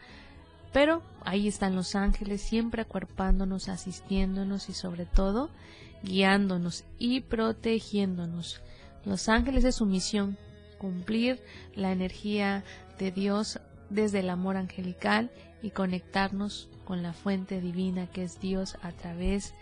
pero 0.73 1.03
ahí 1.23 1.49
están 1.49 1.75
los 1.75 1.95
ángeles 1.95 2.41
siempre 2.41 2.83
acuerpándonos, 2.83 3.69
asistiéndonos 3.69 4.69
y 4.69 4.73
sobre 4.73 5.07
todo 5.07 5.51
guiándonos 6.03 6.85
y 6.99 7.21
protegiéndonos. 7.21 8.61
Los 9.05 9.29
ángeles 9.29 9.65
es 9.65 9.77
su 9.77 9.87
misión, 9.87 10.37
cumplir 10.79 11.43
la 11.75 11.93
energía 11.93 12.65
de 12.99 13.11
Dios 13.11 13.61
desde 13.91 14.21
el 14.21 14.31
amor 14.31 14.57
angelical 14.57 15.31
y 15.63 15.71
conectarnos 15.71 16.69
con 16.85 17.03
la 17.03 17.13
fuente 17.13 17.61
divina 17.61 18.07
que 18.07 18.25
es 18.25 18.41
Dios 18.41 18.77
a 18.83 18.93
través 18.93 19.55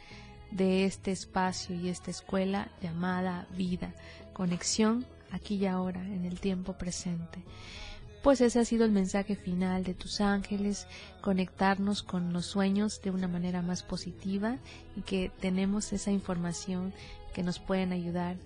de 0.50 0.84
este 0.84 1.10
espacio 1.10 1.74
y 1.74 1.88
esta 1.88 2.10
escuela 2.10 2.68
llamada 2.82 3.46
vida. 3.56 3.94
Conexión 4.32 5.06
aquí 5.30 5.56
y 5.56 5.66
ahora, 5.66 6.00
en 6.00 6.24
el 6.24 6.40
tiempo 6.40 6.74
presente 6.74 7.42
pues 8.24 8.40
ese 8.40 8.58
ha 8.58 8.64
sido 8.64 8.86
el 8.86 8.90
mensaje 8.90 9.36
final 9.36 9.84
de 9.84 9.92
tus 9.92 10.22
ángeles, 10.22 10.86
conectarnos 11.20 12.02
con 12.02 12.32
los 12.32 12.46
sueños 12.46 13.02
de 13.02 13.10
una 13.10 13.28
manera 13.28 13.60
más 13.60 13.82
positiva 13.82 14.56
y 14.96 15.02
que 15.02 15.30
tenemos 15.40 15.92
esa 15.92 16.10
información 16.10 16.94
que 17.34 17.42
nos 17.42 17.58
pueden 17.58 17.92
ayudar 17.92 18.36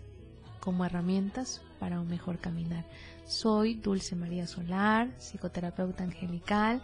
como 0.58 0.84
herramientas 0.84 1.62
para 1.78 2.00
un 2.00 2.08
mejor 2.08 2.38
caminar. 2.38 2.84
Soy 3.24 3.74
Dulce 3.74 4.16
María 4.16 4.48
Solar, 4.48 5.10
psicoterapeuta 5.18 6.02
angelical. 6.02 6.82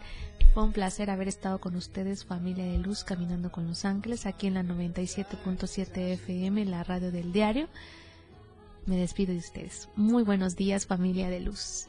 Fue 0.53 0.63
un 0.63 0.73
placer 0.73 1.11
haber 1.11 1.27
estado 1.27 1.59
con 1.59 1.75
ustedes, 1.75 2.25
familia 2.25 2.65
de 2.65 2.79
luz, 2.79 3.03
caminando 3.03 3.51
con 3.51 3.67
los 3.67 3.85
ángeles, 3.85 4.25
aquí 4.25 4.47
en 4.47 4.55
la 4.55 4.63
97.7 4.63 6.13
FM, 6.13 6.65
la 6.67 6.85
radio 6.85 7.11
del 7.11 7.33
diario. 7.33 7.67
Me 8.87 8.97
despido 8.97 9.33
de 9.33 9.39
ustedes. 9.39 9.89
Muy 9.97 10.23
buenos 10.23 10.55
días, 10.55 10.87
familia 10.87 11.29
de 11.29 11.41
luz. 11.41 11.89